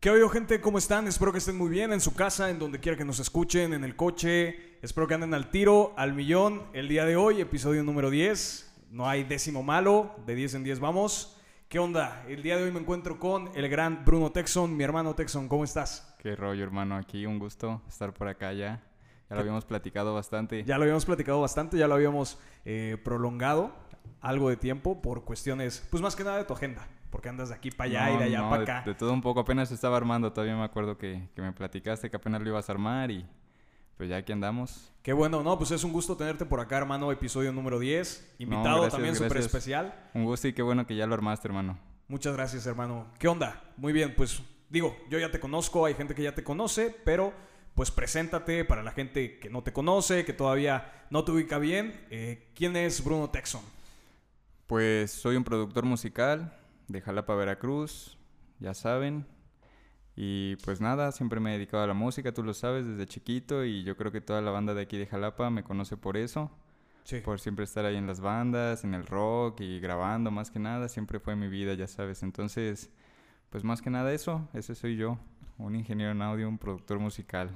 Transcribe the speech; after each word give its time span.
¿Qué 0.00 0.10
oído 0.10 0.28
gente? 0.28 0.60
¿Cómo 0.60 0.78
están? 0.78 1.08
Espero 1.08 1.32
que 1.32 1.38
estén 1.38 1.58
muy 1.58 1.68
bien 1.68 1.92
en 1.92 2.00
su 2.00 2.14
casa, 2.14 2.50
en 2.50 2.60
donde 2.60 2.78
quiera 2.78 2.96
que 2.96 3.04
nos 3.04 3.18
escuchen, 3.18 3.72
en 3.72 3.82
el 3.82 3.96
coche. 3.96 4.78
Espero 4.80 5.08
que 5.08 5.14
anden 5.14 5.34
al 5.34 5.50
tiro, 5.50 5.92
al 5.96 6.12
millón. 6.12 6.62
El 6.72 6.86
día 6.86 7.04
de 7.04 7.16
hoy, 7.16 7.40
episodio 7.40 7.82
número 7.82 8.08
10. 8.08 8.82
No 8.92 9.08
hay 9.08 9.24
décimo 9.24 9.64
malo, 9.64 10.14
de 10.24 10.36
10 10.36 10.54
en 10.54 10.62
10 10.62 10.78
vamos. 10.78 11.36
¿Qué 11.68 11.80
onda? 11.80 12.24
El 12.28 12.44
día 12.44 12.56
de 12.56 12.62
hoy 12.62 12.70
me 12.70 12.78
encuentro 12.78 13.18
con 13.18 13.50
el 13.56 13.68
gran 13.68 14.04
Bruno 14.04 14.30
Texon, 14.30 14.76
mi 14.76 14.84
hermano 14.84 15.16
Texon. 15.16 15.48
¿Cómo 15.48 15.64
estás? 15.64 16.14
Qué 16.20 16.36
rollo, 16.36 16.62
hermano. 16.62 16.94
Aquí 16.94 17.26
un 17.26 17.40
gusto 17.40 17.82
estar 17.88 18.14
por 18.14 18.28
acá 18.28 18.52
ya. 18.52 18.80
Ya 19.28 19.34
lo 19.34 19.40
habíamos 19.40 19.64
platicado 19.64 20.14
bastante. 20.14 20.62
Ya 20.62 20.78
lo 20.78 20.84
habíamos 20.84 21.06
platicado 21.06 21.40
bastante, 21.40 21.76
ya 21.76 21.88
lo 21.88 21.96
habíamos 21.96 22.38
eh, 22.64 22.98
prolongado 23.02 23.74
algo 24.20 24.48
de 24.48 24.56
tiempo 24.56 25.02
por 25.02 25.24
cuestiones, 25.24 25.84
pues 25.90 26.00
más 26.00 26.14
que 26.14 26.22
nada 26.22 26.38
de 26.38 26.44
tu 26.44 26.54
agenda. 26.54 26.86
Porque 27.10 27.28
andas 27.28 27.48
de 27.48 27.54
aquí 27.54 27.70
para 27.70 27.88
allá 27.88 28.12
y 28.12 28.18
de 28.18 28.24
allá 28.24 28.50
para 28.50 28.62
acá. 28.62 28.82
De, 28.84 28.94
todo 28.94 29.12
un 29.12 29.22
poco, 29.22 29.40
apenas 29.40 29.70
estaba 29.70 29.96
armando, 29.96 30.32
todavía 30.32 30.56
me 30.56 30.64
acuerdo 30.64 30.98
que, 30.98 31.28
que, 31.34 31.42
me 31.42 31.52
platicaste 31.52 32.10
que 32.10 32.16
apenas 32.16 32.42
lo 32.42 32.48
ibas 32.48 32.68
a 32.68 32.72
armar 32.72 33.10
y 33.10 33.26
pues 33.96 34.08
ya 34.08 34.16
aquí 34.16 34.32
andamos. 34.32 34.92
Qué 35.02 35.12
bueno, 35.12 35.42
no, 35.42 35.58
pues 35.58 35.70
es 35.70 35.82
un 35.84 35.92
gusto 35.92 36.16
tenerte 36.16 36.46
por 36.46 36.60
acá, 36.60 36.78
hermano, 36.78 37.10
episodio 37.10 37.52
número 37.52 37.78
10. 37.78 38.36
Invitado 38.38 38.88
también 38.88 39.16
súper 39.16 39.38
especial. 39.38 39.94
Un 40.14 40.24
gusto 40.24 40.48
y 40.48 40.52
qué 40.52 40.62
bueno 40.62 40.86
que 40.86 40.94
ya 40.94 41.06
lo 41.06 41.14
armaste, 41.14 41.48
hermano. 41.48 41.78
Muchas 42.06 42.34
gracias, 42.34 42.66
hermano. 42.66 43.06
¿Qué 43.18 43.28
onda? 43.28 43.62
Muy 43.76 43.92
bien, 43.92 44.14
pues 44.16 44.42
digo, 44.70 44.96
yo 45.10 45.18
ya 45.18 45.30
te 45.30 45.40
conozco, 45.40 45.84
hay 45.84 45.94
gente 45.94 46.14
que 46.14 46.22
ya 46.22 46.34
te 46.34 46.44
conoce, 46.44 46.94
pero 47.04 47.32
pues 47.74 47.90
preséntate 47.90 48.64
para 48.64 48.82
la 48.82 48.92
gente 48.92 49.38
que 49.38 49.50
no 49.50 49.62
te 49.62 49.72
conoce, 49.72 50.24
que 50.24 50.32
todavía 50.32 51.06
no 51.10 51.24
te 51.24 51.32
ubica 51.32 51.58
bien. 51.58 52.06
Eh, 52.10 52.50
¿Quién 52.54 52.76
es 52.76 53.02
Bruno 53.04 53.30
Texon? 53.30 53.62
Pues 54.66 55.10
soy 55.10 55.36
un 55.36 55.44
productor 55.44 55.84
musical, 55.84 56.56
de 56.88 57.00
Jalapa, 57.00 57.34
Veracruz, 57.34 58.18
ya 58.58 58.74
saben. 58.74 59.26
Y 60.16 60.56
pues 60.64 60.80
nada, 60.80 61.12
siempre 61.12 61.38
me 61.38 61.50
he 61.50 61.58
dedicado 61.58 61.84
a 61.84 61.86
la 61.86 61.94
música, 61.94 62.32
tú 62.32 62.42
lo 62.42 62.52
sabes, 62.52 62.86
desde 62.86 63.06
chiquito 63.06 63.64
y 63.64 63.84
yo 63.84 63.96
creo 63.96 64.10
que 64.10 64.20
toda 64.20 64.42
la 64.42 64.50
banda 64.50 64.74
de 64.74 64.82
aquí 64.82 64.98
de 64.98 65.06
Jalapa 65.06 65.48
me 65.50 65.62
conoce 65.62 65.96
por 65.96 66.16
eso. 66.16 66.50
Sí. 67.04 67.20
Por 67.20 67.40
siempre 67.40 67.64
estar 67.64 67.84
ahí 67.84 67.96
en 67.96 68.06
las 68.06 68.20
bandas, 68.20 68.84
en 68.84 68.94
el 68.94 69.06
rock 69.06 69.60
y 69.60 69.80
grabando 69.80 70.30
más 70.30 70.50
que 70.50 70.58
nada, 70.58 70.88
siempre 70.88 71.20
fue 71.20 71.36
mi 71.36 71.48
vida, 71.48 71.74
ya 71.74 71.86
sabes. 71.86 72.22
Entonces, 72.22 72.90
pues 73.50 73.64
más 73.64 73.80
que 73.80 73.90
nada 73.90 74.12
eso, 74.12 74.48
ese 74.52 74.74
soy 74.74 74.96
yo, 74.96 75.18
un 75.56 75.76
ingeniero 75.76 76.12
en 76.12 76.20
audio, 76.20 76.48
un 76.48 76.58
productor 76.58 76.98
musical 76.98 77.50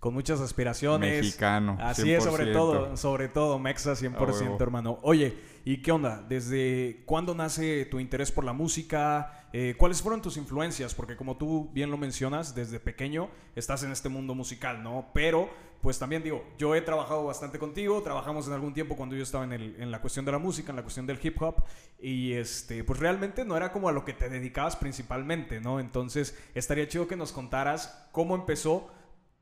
con 0.00 0.14
muchas 0.14 0.40
aspiraciones. 0.40 1.24
Mexicano. 1.24 1.76
Así 1.80 2.12
es, 2.12 2.22
sobre 2.22 2.52
todo, 2.52 2.96
sobre 2.96 3.28
todo, 3.28 3.58
Mexa 3.58 3.92
100%, 3.92 4.60
hermano. 4.60 4.98
Oye, 5.02 5.36
¿y 5.64 5.82
qué 5.82 5.90
onda? 5.90 6.24
¿Desde 6.28 7.02
cuándo 7.04 7.34
nace 7.34 7.84
tu 7.86 7.98
interés 7.98 8.30
por 8.30 8.44
la 8.44 8.52
música? 8.52 9.48
Eh, 9.52 9.74
¿Cuáles 9.76 10.00
fueron 10.00 10.22
tus 10.22 10.36
influencias? 10.36 10.94
Porque 10.94 11.16
como 11.16 11.36
tú 11.36 11.70
bien 11.72 11.90
lo 11.90 11.96
mencionas, 11.96 12.54
desde 12.54 12.78
pequeño 12.78 13.28
estás 13.56 13.82
en 13.82 13.90
este 13.90 14.08
mundo 14.08 14.36
musical, 14.36 14.84
¿no? 14.84 15.06
Pero, 15.12 15.50
pues 15.82 15.98
también 15.98 16.22
digo, 16.22 16.44
yo 16.58 16.76
he 16.76 16.80
trabajado 16.80 17.24
bastante 17.24 17.58
contigo, 17.58 18.00
trabajamos 18.00 18.46
en 18.46 18.52
algún 18.52 18.74
tiempo 18.74 18.96
cuando 18.96 19.16
yo 19.16 19.24
estaba 19.24 19.42
en, 19.44 19.52
el, 19.52 19.76
en 19.80 19.90
la 19.90 20.00
cuestión 20.00 20.24
de 20.24 20.30
la 20.30 20.38
música, 20.38 20.70
en 20.70 20.76
la 20.76 20.82
cuestión 20.82 21.06
del 21.06 21.18
hip 21.20 21.42
hop, 21.42 21.64
y 22.00 22.34
este, 22.34 22.84
pues 22.84 23.00
realmente 23.00 23.44
no 23.44 23.56
era 23.56 23.72
como 23.72 23.88
a 23.88 23.92
lo 23.92 24.04
que 24.04 24.12
te 24.12 24.28
dedicabas 24.28 24.76
principalmente, 24.76 25.60
¿no? 25.60 25.80
Entonces, 25.80 26.38
estaría 26.54 26.86
chido 26.86 27.08
que 27.08 27.16
nos 27.16 27.32
contaras 27.32 28.06
cómo 28.12 28.36
empezó 28.36 28.92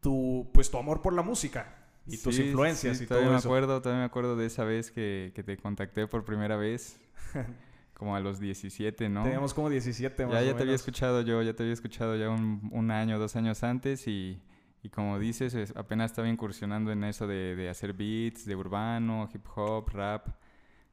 tu, 0.00 0.50
pues, 0.52 0.70
tu 0.70 0.78
amor 0.78 1.02
por 1.02 1.12
la 1.12 1.22
música 1.22 1.74
y 2.06 2.18
tus 2.18 2.38
influencias 2.38 3.00
y 3.00 3.06
todo 3.06 3.22
me 3.22 3.36
acuerdo, 3.36 3.80
todavía 3.82 4.00
me 4.00 4.06
acuerdo 4.06 4.36
de 4.36 4.46
esa 4.46 4.64
vez 4.64 4.90
que, 4.90 5.32
que 5.34 5.42
te 5.42 5.56
contacté 5.56 6.06
por 6.06 6.24
primera 6.24 6.56
vez. 6.56 7.00
como 7.96 8.14
a 8.14 8.20
los 8.20 8.38
17, 8.38 9.08
¿no? 9.08 9.22
Teníamos 9.22 9.54
como 9.54 9.70
17 9.70 10.26
más 10.26 10.34
Ya, 10.34 10.42
ya 10.42 10.54
te 10.54 10.62
había 10.64 10.74
escuchado 10.74 11.22
yo, 11.22 11.40
ya 11.40 11.54
te 11.54 11.62
había 11.62 11.72
escuchado 11.72 12.14
ya 12.14 12.28
un, 12.28 12.68
un 12.70 12.90
año, 12.90 13.18
dos 13.18 13.36
años 13.36 13.62
antes 13.62 14.06
y, 14.06 14.38
y 14.82 14.90
como 14.90 15.18
dices, 15.18 15.72
apenas 15.74 16.10
estaba 16.10 16.28
incursionando 16.28 16.92
en 16.92 17.04
eso 17.04 17.26
de, 17.26 17.56
de, 17.56 17.70
hacer 17.70 17.94
beats, 17.94 18.44
de 18.44 18.54
urbano, 18.54 19.28
hip 19.32 19.46
hop, 19.54 19.88
rap, 19.94 20.28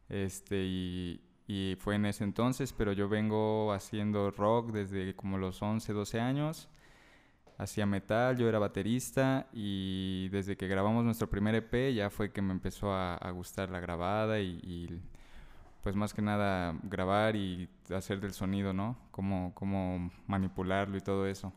este, 0.07 0.63
y, 0.63 1.21
y 1.45 1.75
fue 1.77 1.95
en 1.95 2.05
ese 2.05 2.23
entonces, 2.23 2.71
pero 2.71 2.93
yo 2.93 3.09
vengo 3.09 3.73
haciendo 3.73 4.31
rock 4.31 4.71
desde 4.71 5.13
como 5.13 5.37
los 5.37 5.61
11, 5.61 5.91
12 5.91 6.19
años 6.21 6.69
hacía 7.63 7.85
metal, 7.85 8.37
yo 8.37 8.47
era 8.47 8.59
baterista 8.59 9.47
y 9.53 10.29
desde 10.29 10.57
que 10.57 10.67
grabamos 10.67 11.03
nuestro 11.03 11.29
primer 11.29 11.55
EP 11.55 11.93
ya 11.93 12.09
fue 12.09 12.31
que 12.31 12.41
me 12.41 12.51
empezó 12.51 12.93
a, 12.93 13.31
gustar 13.31 13.69
la 13.69 13.79
grabada 13.79 14.39
y, 14.39 15.01
pues 15.81 15.95
más 15.95 16.13
que 16.13 16.21
nada 16.21 16.77
grabar 16.83 17.35
y 17.35 17.67
hacer 17.93 18.19
del 18.19 18.33
sonido, 18.33 18.73
¿no? 18.73 18.97
Cómo, 19.11 19.51
cómo 19.53 20.11
manipularlo 20.27 20.97
y 20.97 21.01
todo 21.01 21.27
eso. 21.27 21.51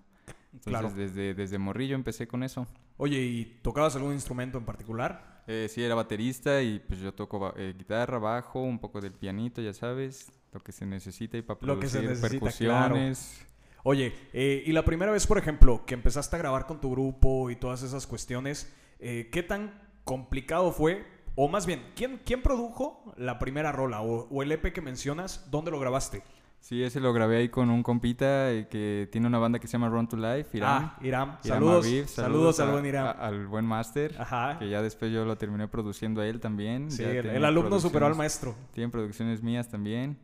Entonces 0.53 0.95
desde, 0.97 1.35
desde 1.35 1.59
morrillo 1.59 1.95
empecé 1.95 2.27
con 2.27 2.43
eso. 2.43 2.67
Oye, 2.97 3.21
¿y 3.21 3.45
tocabas 3.63 3.95
algún 3.95 4.13
instrumento 4.13 4.59
en 4.59 4.65
particular? 4.65 5.43
Eh, 5.47 5.69
sí, 5.71 5.83
era 5.83 5.95
baterista 5.95 6.61
y 6.63 6.81
pues 6.81 7.01
yo 7.01 7.15
toco 7.15 7.55
eh, 7.57 7.75
guitarra, 7.77 8.19
bajo, 8.19 8.63
un 8.63 8.79
poco 8.79 9.01
del 9.01 9.13
pianito, 9.13 9.61
ya 9.63 9.73
sabes, 9.73 10.33
lo 10.53 10.61
que 10.61 10.73
se 10.73 10.87
necesita 10.87 11.37
y 11.37 11.43
para 11.43 11.61
producir 11.61 12.03
lo 12.03 12.09
que 12.09 12.17
se 12.17 12.29
percusiones. 12.29 13.47
Oye, 13.89 14.13
eh, 14.33 14.65
y 14.67 14.73
la 14.73 14.85
primera 14.85 15.13
vez, 15.13 15.29
por 15.29 15.39
ejemplo, 15.39 15.85
que 15.87 15.95
empezaste 15.95 16.35
a 16.35 16.41
grabar 16.41 16.67
con 16.67 16.81
tu 16.81 16.91
grupo 16.91 17.51
y 17.51 17.55
todas 17.55 17.85
esas 17.85 18.09
cuestiones, 18.09 18.75
eh, 18.99 19.29
¿qué 19.31 19.45
tan 19.45 19.81
complicado 20.03 20.73
fue? 20.73 21.07
O 21.37 21.47
más 21.47 21.67
bien, 21.67 21.85
¿quién, 21.95 22.21
quién 22.25 22.43
produjo 22.43 23.15
la 23.17 23.39
primera 23.39 23.71
rola 23.71 24.03
o, 24.03 24.43
el 24.43 24.51
EP 24.51 24.73
que 24.73 24.81
mencionas? 24.81 25.49
¿Dónde 25.53 25.71
lo 25.71 25.79
grabaste? 25.79 26.25
Sí, 26.59 26.83
ese 26.83 26.99
lo 26.99 27.13
grabé 27.13 27.37
ahí 27.37 27.49
con 27.49 27.71
un 27.71 27.85
compita 27.85 28.51
eh, 28.51 28.67
que 28.69 29.09
tiene 29.13 29.29
una 29.29 29.39
banda 29.39 29.61
que 29.61 29.69
se 29.69 29.75
llama 29.75 29.89
Run 29.89 30.09
to 30.09 30.17
Life, 30.17 30.57
Iram. 30.57 30.83
Ah, 30.83 30.99
Iram. 31.01 31.37
saludos, 31.43 31.87
saludos, 32.11 32.59
al 32.59 32.73
buen 32.73 32.87
Iram. 32.87 33.15
al 33.17 33.47
buen 33.47 33.65
máster, 33.65 34.17
que 34.59 34.69
ya 34.69 34.83
después 34.83 35.13
yo 35.13 35.25
lo 35.25 35.39
terminé 35.39 35.69
produciendo 35.69 36.23
a 36.23 36.27
él 36.27 36.41
también. 36.41 36.91
Sí, 36.91 37.05
el, 37.05 37.45
alumno 37.45 37.79
superó 37.79 38.07
al 38.07 38.17
maestro. 38.17 38.57
Tiene 38.73 38.91
producciones 38.91 39.45
mías 39.45 39.69
también. 39.69 40.19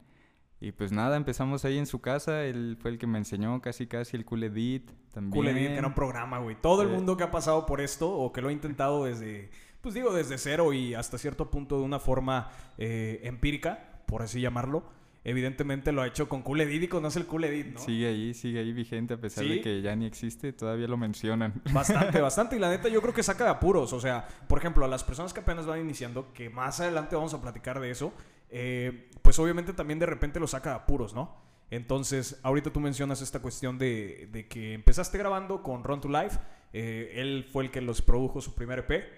Y 0.63 0.71
pues 0.71 0.93
nada, 0.93 1.17
empezamos 1.17 1.65
ahí 1.65 1.77
en 1.77 1.87
su 1.87 2.01
casa. 2.01 2.45
Él 2.45 2.79
fue 2.81 2.93
el 2.93 2.99
que 2.99 3.09
me 3.09 3.19
enseñó 3.19 3.61
casi 3.61 3.89
casi 3.89 4.17
el 4.17 4.25
Cool 4.25 4.45
Edit 4.45 4.93
también. 5.11 5.33
Cool 5.33 5.49
Edit, 5.49 5.71
que 5.71 5.77
era 5.79 5.89
un 5.89 5.95
programa, 5.95 6.39
güey. 6.39 6.55
Todo 6.55 6.83
el 6.83 6.89
mundo 6.89 7.17
que 7.17 7.25
ha 7.25 7.33
pasado 7.33 7.67
por 7.67 7.81
esto 7.81 8.09
o 8.09 8.33
que 8.33 8.41
lo 8.41 8.49
ha 8.49 8.53
intentado 8.53 9.05
desde, 9.05 9.51
pues 9.81 9.93
digo, 9.93 10.15
desde 10.15 10.39
cero 10.39 10.73
y 10.73 10.95
hasta 10.95 11.19
cierto 11.19 11.51
punto 11.51 11.79
de 11.79 11.83
una 11.83 11.99
forma 11.99 12.53
eh, 12.79 13.19
empírica, 13.25 14.03
por 14.07 14.23
así 14.23 14.41
llamarlo. 14.41 14.85
Evidentemente 15.25 15.91
lo 15.91 16.03
ha 16.03 16.07
hecho 16.07 16.29
con 16.29 16.43
Cool 16.43 16.61
Edit 16.61 16.85
y 16.85 16.89
conoce 16.89 17.19
el 17.19 17.27
Cool 17.27 17.45
Edit, 17.45 17.67
¿no? 17.75 17.81
Sigue 17.81 18.07
ahí, 18.07 18.33
sigue 18.33 18.61
ahí 18.61 18.73
vigente 18.73 19.15
a 19.15 19.21
pesar 19.21 19.45
de 19.45 19.61
que 19.61 19.83
ya 19.83 19.97
ni 19.97 20.07
existe, 20.07 20.53
todavía 20.53 20.87
lo 20.87 20.97
mencionan. 20.97 21.61
Bastante, 21.73 22.21
bastante. 22.21 22.55
Y 22.55 22.61
la 22.61 22.71
neta 22.71 22.89
yo 22.89 23.03
creo 23.03 23.15
que 23.15 23.25
saca 23.25 23.43
de 23.43 23.51
apuros. 23.51 23.93
O 23.93 24.01
sea, 24.01 24.29
por 24.47 24.59
ejemplo, 24.59 24.85
a 24.85 24.89
las 24.89 25.03
personas 25.03 25.33
que 25.33 25.41
apenas 25.41 25.67
van 25.67 25.81
iniciando, 25.81 26.33
que 26.33 26.51
más 26.51 26.79
adelante 26.79 27.17
vamos 27.17 27.35
a 27.35 27.41
platicar 27.41 27.81
de 27.81 27.91
eso, 27.91 28.13
eh, 28.55 29.11
pues 29.23 29.39
obviamente 29.39 29.73
también 29.73 29.99
de 29.99 30.07
repente 30.07 30.39
lo 30.39 30.47
saca 30.47 30.75
a 30.75 30.87
puros, 30.87 31.15
¿no? 31.15 31.41
Entonces, 31.71 32.39
ahorita 32.43 32.71
tú 32.71 32.81
mencionas 32.81 33.23
esta 33.23 33.41
cuestión 33.41 33.79
de, 33.79 34.47
que 34.51 34.75
empezaste 34.75 35.17
grabando 35.17 35.63
con 35.63 35.83
Run 35.83 36.03
to 36.03 36.09
Life, 36.11 36.39
eh, 36.75 37.15
él 37.17 37.49
fue 37.51 37.65
el 37.65 37.71
que 37.71 37.81
los 37.81 38.03
produjo 38.03 38.43
su 38.43 38.55
primer 38.55 38.81
EP, 38.81 39.09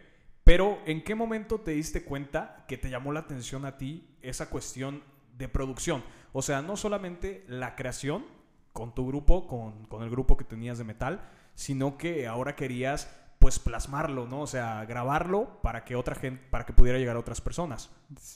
pero 0.44 0.78
¿en 0.86 1.02
qué 1.02 1.16
momento 1.16 1.58
te 1.60 1.72
diste 1.72 2.04
cuenta 2.04 2.64
que 2.68 2.78
te 2.78 2.90
llamó 2.90 3.12
la 3.12 3.20
atención 3.20 3.64
a 3.64 3.76
ti 3.76 4.16
esa 4.22 4.50
cuestión 4.50 5.02
de 5.36 5.48
producción? 5.48 6.04
O 6.32 6.42
sea, 6.42 6.62
no 6.62 6.76
solamente 6.76 7.44
la 7.48 7.74
creación 7.74 8.24
con 8.72 8.94
tu 8.94 9.04
grupo, 9.04 9.48
con, 9.48 9.86
con 9.86 10.04
el 10.04 10.10
grupo 10.10 10.36
que 10.36 10.44
tenías 10.44 10.78
de 10.78 10.84
metal, 10.84 11.28
sino 11.56 11.98
que 11.98 12.28
ahora 12.28 12.54
querías 12.54 13.10
pues 13.44 13.58
plasmarlo, 13.58 14.26
¿no? 14.26 14.40
O 14.40 14.46
sea, 14.46 14.86
grabarlo 14.86 15.60
para 15.60 15.84
que 15.84 15.96
otra 15.96 16.14
gente, 16.14 16.42
para 16.48 16.64
que 16.64 16.72
pudiera 16.72 16.98
llegar 16.98 17.16
a 17.16 17.18
otras 17.18 17.42
personas. 17.42 17.90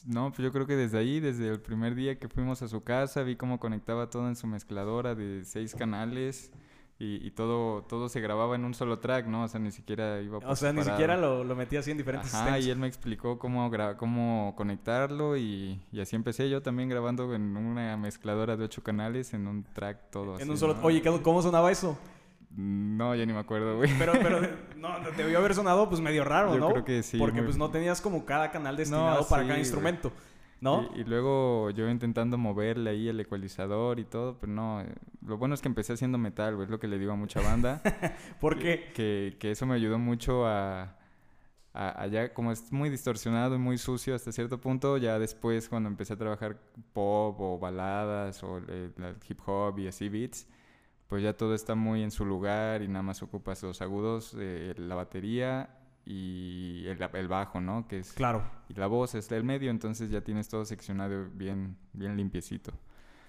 No, 0.05 0.29
pues 0.29 0.41
yo 0.41 0.53
creo 0.53 0.67
que 0.67 0.77
desde 0.77 0.99
ahí, 0.99 1.19
desde 1.19 1.49
el 1.49 1.63
primer 1.63 1.95
día 1.95 2.19
que 2.19 2.29
fuimos 2.29 2.61
a 2.61 2.69
su 2.69 2.85
casa, 2.85 3.23
vi 3.23 3.35
cómo 3.35 3.59
conectaba 3.59 4.11
todo 4.11 4.29
en 4.29 4.37
su 4.37 4.47
mezcladora 4.47 5.15
de 5.15 5.47
seis 5.47 5.75
canales. 5.75 6.53
Y, 7.01 7.31
todo, 7.31 7.85
todo 7.85 8.11
se 8.11 8.21
grababa 8.21 8.57
en 8.57 8.67
un 8.67 8.75
solo 8.75 8.99
track, 8.99 9.27
¿no? 9.29 9.45
O 9.45 9.49
sea, 9.49 9.61
ni 9.61 9.71
siquiera 9.71 10.21
iba 10.21 10.41
O 10.45 10.57
sea, 10.57 10.75
ni 10.75 10.83
siquiera 10.83 11.17
lo, 11.17 11.43
lo 11.43 11.57
metía 11.57 11.79
así 11.79 11.93
en 11.93 11.97
diferentes 11.97 12.35
Ajá, 12.35 12.59
y 12.59 12.69
él 12.69 12.77
me 12.77 12.89
explicó 12.89 13.39
cómo, 13.39 13.71
cómo 13.97 14.53
conectarlo 14.57 15.39
y, 15.39 15.81
y, 15.91 16.01
así 16.01 16.17
empecé 16.17 16.51
yo 16.51 16.61
también 16.61 16.89
grabando 16.91 17.33
en 17.35 17.57
una 17.57 17.97
mezcladora 17.97 18.57
de 18.57 18.65
ocho 18.65 18.83
canales 18.83 19.33
en 19.33 19.47
un 19.47 19.63
track 19.63 20.11
todo 20.11 20.41
en 20.41 20.51
un 20.51 20.59
solo... 20.59 20.77
Oye, 20.83 21.01
¿cómo 21.23 21.41
sonaba 21.41 21.71
eso? 21.71 21.97
No, 22.51 23.15
ya 23.15 23.27
ni 23.27 23.33
me 23.33 23.41
acuerdo, 23.41 23.77
güey. 23.77 23.91
Pero, 23.99 24.13
pero 24.15 24.41
no, 24.77 24.89
debió 25.17 25.39
haber 25.39 25.55
sonado 25.55 25.89
pues 25.89 26.01
medio 26.01 26.25
raro, 26.25 26.55
Yo 26.55 26.61
¿no? 26.61 26.71
creo 26.71 26.85
que 26.85 27.03
sí. 27.03 27.19
Porque 27.19 27.43
pues 27.43 27.57
no 27.57 27.71
tenías 27.71 28.01
como 28.01 28.25
cada 28.25 28.51
canal 28.51 28.77
destinado 28.77 29.27
para 29.29 29.47
cada 29.47 29.59
instrumento, 29.59 30.13
¿no? 30.61 30.89
Y, 30.97 31.05
luego 31.05 31.71
yo 31.71 31.89
intentando 31.89 32.39
moverle 32.39 32.91
ahí 32.91 33.09
el 33.09 33.21
ecualizador 33.21 34.01
y 34.01 34.05
todo, 34.05 34.39
pero 34.39 34.53
no. 34.53 34.81
Eh, 34.81 34.95
lo 35.27 35.37
bueno 35.37 35.55
es 35.55 35.61
que 35.61 35.69
empecé 35.69 35.93
haciendo 35.93 36.17
metal, 36.17 36.55
güey, 36.55 36.65
es 36.65 36.71
lo 36.71 36.79
que 36.79 36.89
le 36.89 36.99
digo 36.99 37.13
a 37.13 37.17
mucha 37.17 37.41
banda. 37.41 37.83
¿Por 38.41 38.59
qué? 38.59 38.93
Que, 38.95 39.37
que, 39.39 39.51
eso 39.51 39.67
me 39.67 39.75
ayudó 39.75 39.99
mucho 39.99 40.47
a, 40.47 40.97
allá, 41.75 42.33
como 42.33 42.51
es 42.51 42.73
muy 42.73 42.89
distorsionado 42.89 43.55
y 43.55 43.59
muy 43.59 43.77
sucio 43.77 44.15
hasta 44.15 44.33
cierto 44.33 44.59
punto, 44.59 44.97
ya 44.97 45.19
después 45.19 45.69
cuando 45.69 45.89
empecé 45.91 46.15
a 46.15 46.17
trabajar 46.17 46.57
pop 46.95 47.39
o 47.41 47.59
baladas 47.59 48.43
o 48.43 48.57
el 48.57 48.93
hip 49.29 49.39
hop 49.47 49.79
y 49.79 49.87
así 49.87 50.09
beats 50.09 50.47
pues 51.09 51.23
ya 51.23 51.37
todo 51.37 51.55
está 51.55 51.75
muy 51.75 52.03
en 52.03 52.11
su 52.11 52.25
lugar 52.25 52.83
y 52.83 52.89
nada 52.89 53.03
más 53.03 53.23
ocupas 53.23 53.63
los 53.63 53.81
agudos, 53.83 54.37
eh, 54.39 54.75
la 54.77 54.95
batería 54.95 55.71
y 56.05 56.85
el, 56.87 57.03
el, 57.15 57.29
bajo, 57.29 57.61
¿no? 57.61 57.89
Que 57.89 57.99
es, 58.01 58.13
claro. 58.13 58.43
Y 58.69 58.75
la 58.75 58.87
voz 58.87 59.15
es 59.15 59.31
el 59.33 59.43
medio, 59.43 59.71
entonces 59.71 60.11
ya 60.11 60.21
tienes 60.21 60.49
todo 60.49 60.65
seccionado 60.65 61.29
bien, 61.33 61.77
bien 61.93 62.17
limpiecito. 62.17 62.73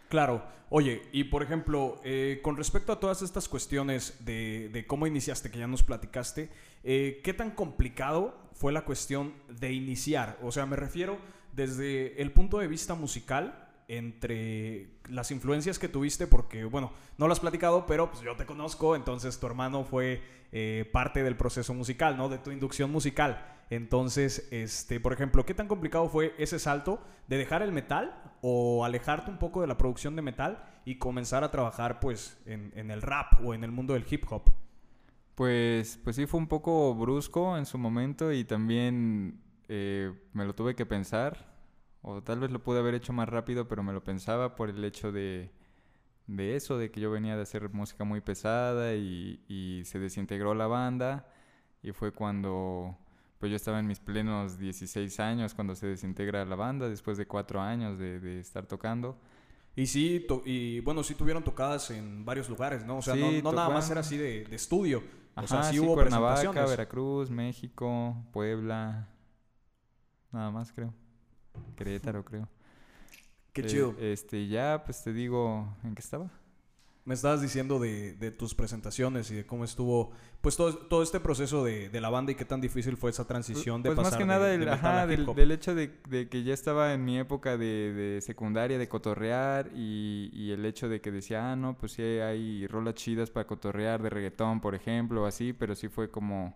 Claro. 0.10 0.44
Oye, 0.70 1.04
y 1.12 1.26
por 1.26 1.42
ejemplo, 1.42 2.02
eh, 2.04 2.40
con 2.44 2.58
respecto 2.58 2.92
a 2.92 3.00
todas 3.00 3.22
estas 3.22 3.48
cuestiones 3.48 4.26
de, 4.26 4.70
de, 4.74 4.86
cómo 4.86 5.08
iniciaste, 5.08 5.50
que 5.50 5.60
ya 5.60 5.68
nos 5.68 5.84
platicaste, 5.84 6.50
eh, 6.84 7.22
¿qué 7.24 7.34
tan 7.34 7.52
complicado 7.52 8.36
fue 8.54 8.74
la 8.74 8.84
cuestión 8.86 9.34
de 9.48 9.72
iniciar? 9.72 10.38
O 10.42 10.52
sea, 10.52 10.66
me 10.66 10.76
refiero 10.76 11.18
desde 11.54 12.22
el 12.22 12.32
punto 12.32 12.60
de 12.60 12.68
vista 12.68 12.96
musical, 12.96 13.69
entre 13.90 14.88
las 15.10 15.32
influencias 15.32 15.80
que 15.80 15.90
tuviste, 15.90 16.28
porque, 16.28 16.64
bueno, 16.64 16.94
no 17.18 17.28
lo 17.28 17.34
has 17.34 17.40
platicado, 17.40 17.88
pero 17.88 18.10
pues 18.12 18.22
yo 18.22 18.36
te 18.36 18.46
conozco, 18.46 18.96
entonces 18.96 19.40
tu 19.40 19.48
hermano 19.48 19.84
fue 19.84 20.22
eh, 20.52 20.88
parte 20.94 21.24
del 21.24 21.36
proceso 21.36 21.74
musical, 21.74 22.16
¿no? 22.16 22.30
De 22.30 22.38
tu 22.38 22.52
inducción 22.52 22.92
musical. 22.92 23.44
Entonces, 23.72 24.48
este, 24.52 25.00
por 25.00 25.12
ejemplo, 25.12 25.44
¿qué 25.44 25.56
tan 25.56 25.68
complicado 25.68 26.08
fue 26.08 26.36
ese 26.38 26.60
salto 26.60 27.02
de 27.28 27.38
dejar 27.38 27.64
el 27.64 27.72
metal 27.72 28.16
o 28.42 28.86
alejarte 28.86 29.32
un 29.32 29.40
poco 29.40 29.62
de 29.62 29.68
la 29.68 29.78
producción 29.78 30.16
de 30.16 30.22
metal 30.22 30.64
y 30.86 30.96
comenzar 30.96 31.44
a 31.44 31.50
trabajar, 31.50 32.00
pues, 32.00 32.40
en, 32.46 32.92
el 32.92 33.02
rap 33.02 33.44
o 33.44 33.56
en 33.56 33.64
el 33.64 33.72
mundo 33.72 33.96
del 33.96 34.06
hip 34.10 34.24
hop? 34.30 34.52
Pues, 35.34 36.00
pues 36.04 36.16
sí, 36.16 36.28
fue 36.28 36.40
un 36.40 36.48
poco 36.48 36.94
brusco 36.94 37.58
en 37.58 37.66
su 37.66 37.80
momento 37.80 38.32
y 38.32 38.44
también 38.44 39.42
eh, 39.68 40.14
me 40.34 40.46
lo 40.46 40.54
tuve 40.54 40.76
que 40.76 40.86
pensar 40.86 41.49
o 42.02 42.22
tal 42.24 42.40
vez 42.40 42.52
lo 42.52 42.64
pude 42.64 42.80
haber 42.80 42.96
hecho 42.96 43.14
más 43.14 43.30
rápido, 43.30 43.68
pero 43.68 43.84
me 43.84 43.94
lo 43.94 44.04
pensaba 44.04 44.56
por 44.56 44.70
el 44.70 44.84
hecho 44.84 45.12
de, 45.12 45.52
de 46.28 46.56
eso, 46.56 46.78
de 46.78 46.92
que 46.92 47.02
yo 47.02 47.12
venía 47.12 47.36
de 47.36 47.42
hacer 47.42 47.70
música 47.74 48.04
muy 48.04 48.22
pesada 48.22 48.96
y, 48.96 49.44
y, 49.48 49.84
se 49.86 50.00
desintegró 50.00 50.54
la 50.54 50.68
banda. 50.68 51.28
Y 51.82 51.92
fue 51.92 52.12
cuando 52.12 52.98
pues 53.40 53.50
yo 53.50 53.56
estaba 53.56 53.80
en 53.80 53.88
mis 53.88 54.00
plenos 54.00 54.60
16 54.60 55.20
años, 55.22 55.54
cuando 55.54 55.74
se 55.76 55.88
desintegra 55.88 56.44
la 56.44 56.56
banda, 56.56 56.90
después 56.90 57.18
de 57.18 57.26
cuatro 57.26 57.62
años 57.62 57.98
de, 57.98 58.20
de 58.20 58.40
estar 58.40 58.66
tocando. 58.66 59.18
Y 59.76 59.88
sí, 59.88 60.28
y 60.46 60.82
bueno, 60.82 61.04
sí 61.04 61.16
tuvieron 61.16 61.42
tocadas 61.42 61.90
en 61.92 62.26
varios 62.26 62.50
lugares, 62.50 62.86
¿no? 62.86 62.98
O 62.98 63.02
sea, 63.02 63.16
no, 63.16 63.32
no 63.32 63.52
nada 63.54 63.70
más 63.70 63.90
era 63.90 64.02
así 64.02 64.18
de, 64.18 64.44
de 64.44 64.56
estudio. 64.56 65.02
o 65.36 65.48
sea, 65.48 65.64
sí, 65.64 65.80
hubo 65.80 65.94
Cuernavaca, 65.94 66.66
Veracruz, 66.66 67.30
México, 67.30 68.16
Puebla, 68.34 69.08
nada 70.34 70.52
más 70.52 70.74
creo. 70.74 70.94
Querétaro, 71.76 72.24
creo. 72.24 72.48
Qué 73.54 73.66
chido. 73.66 73.96
Eh, 74.00 74.14
este, 74.14 74.48
ya, 74.48 74.84
pues 74.86 75.04
te 75.04 75.14
digo, 75.14 75.76
¿en 75.84 75.96
qué 75.96 76.02
estaba? 76.02 76.30
Me 77.06 77.16
estabas 77.16 77.42
diciendo 77.42 77.80
de, 77.80 78.36
tus 78.38 78.54
presentaciones 78.54 79.32
y 79.32 79.36
de 79.36 79.46
cómo 79.46 79.64
estuvo, 79.64 80.12
pues 80.42 80.56
todo, 80.56 80.78
todo 80.78 81.02
este 81.02 81.20
proceso 81.20 81.64
de, 81.64 81.90
la 82.00 82.10
banda 82.12 82.34
y 82.34 82.36
qué 82.36 82.46
tan 82.46 82.62
difícil 82.62 82.98
fue 82.98 83.10
esa 83.10 83.26
transición 83.26 83.82
de 83.82 83.90
pues 83.90 83.96
pasar 83.96 84.12
más 84.12 84.18
que 84.20 84.26
nada 84.26 84.48
del, 85.08 85.52
hecho 85.52 85.74
de, 85.74 86.30
que 86.30 86.44
ya 86.44 86.54
estaba 86.54 86.94
en 86.94 87.04
mi 87.04 87.18
época 87.18 87.58
de, 87.58 88.20
secundaria, 88.22 88.78
de 88.78 88.88
cotorrear 88.88 89.72
y, 89.74 90.30
y, 90.34 90.52
el 90.52 90.64
hecho 90.66 90.88
de 90.88 91.02
que 91.02 91.10
decía, 91.10 91.52
ah, 91.52 91.56
no, 91.56 91.76
pues 91.76 91.94
sí 91.94 92.04
hay 92.04 92.68
rolas 92.68 92.94
chidas 92.94 93.32
para 93.32 93.48
cotorrear 93.48 94.04
de 94.04 94.12
reggaetón, 94.12 94.62
por 94.62 94.76
ejemplo, 94.76 95.26
así, 95.26 95.52
pero 95.52 95.74
sí 95.74 95.88
fue 95.88 96.12
como 96.12 96.56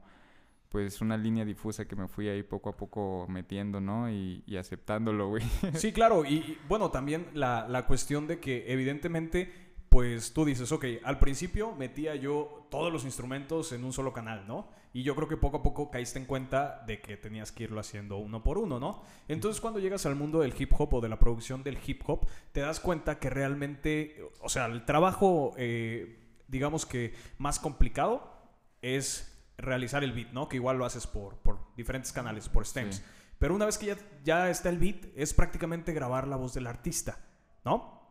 pues 0.73 1.01
una 1.01 1.17
línea 1.17 1.45
difusa 1.45 1.85
que 1.87 1.95
me 1.95 2.07
fui 2.07 2.27
ahí 2.27 2.41
poco 2.41 2.67
a 2.71 2.75
poco 2.75 3.27
metiendo, 3.29 3.79
¿no? 3.79 4.09
Y, 4.09 4.43
aceptándolo, 4.57 5.27
güey. 5.27 5.43
Sí, 5.75 5.93
claro, 5.93 6.25
y, 6.25 6.57
bueno, 6.67 6.89
también 6.89 7.27
la, 7.35 7.67
la, 7.69 7.85
cuestión 7.85 8.25
de 8.25 8.39
que 8.39 8.65
evidentemente, 8.73 9.53
pues 9.89 10.33
tú 10.33 10.45
dices, 10.45 10.71
ok, 10.71 10.85
al 11.03 11.19
principio 11.19 11.75
metía 11.75 12.15
yo 12.15 12.65
todos 12.71 12.91
los 12.91 13.05
instrumentos 13.05 13.71
en 13.71 13.83
un 13.83 13.93
solo 13.93 14.13
canal, 14.13 14.47
¿no? 14.47 14.67
Y 14.93 15.03
yo 15.03 15.15
creo 15.15 15.27
que 15.27 15.37
poco 15.37 15.57
a 15.57 15.61
poco 15.61 15.91
caíste 15.91 16.17
en 16.17 16.25
cuenta 16.25 16.83
de 16.87 17.01
que 17.01 17.17
tenías 17.17 17.51
que 17.51 17.65
irlo 17.65 17.79
haciendo 17.79 18.17
uno 18.17 18.41
por 18.41 18.57
uno, 18.57 18.79
¿no? 18.79 19.03
Entonces 19.27 19.61
cuando 19.61 19.79
llegas 19.79 20.07
al 20.07 20.15
mundo 20.15 20.39
del 20.39 20.55
hip 20.57 20.71
hop 20.75 20.95
o 20.95 21.01
de 21.01 21.09
la 21.09 21.19
producción 21.19 21.61
del 21.61 21.77
hip 21.85 22.01
hop, 22.07 22.25
te 22.51 22.61
das 22.61 22.79
cuenta 22.79 23.19
que 23.19 23.29
realmente, 23.29 24.27
o 24.41 24.49
sea, 24.49 24.65
el 24.65 24.85
trabajo, 24.85 25.53
eh, 25.55 26.17
digamos 26.47 26.87
que 26.87 27.13
más 27.37 27.59
complicado 27.59 28.33
es 28.81 29.32
realizar 29.57 30.03
el 30.03 30.13
beat, 30.13 30.31
¿no? 30.31 30.47
Que 30.47 30.57
igual 30.57 30.77
lo 30.77 30.85
haces 30.85 31.07
por, 31.07 31.37
por 31.37 31.59
diferentes 31.75 32.11
canales, 32.11 32.49
por 32.49 32.65
stems. 32.65 33.03
Pero 33.39 33.55
una 33.55 33.65
vez 33.65 33.77
que 33.77 33.87
ya, 33.87 33.97
ya 34.23 34.49
está 34.49 34.69
el 34.69 34.77
beat, 34.77 35.05
es 35.15 35.33
prácticamente 35.33 35.93
grabar 35.93 36.27
la 36.27 36.35
voz 36.35 36.53
del 36.53 36.67
artista, 36.67 37.19
¿no? 37.65 38.01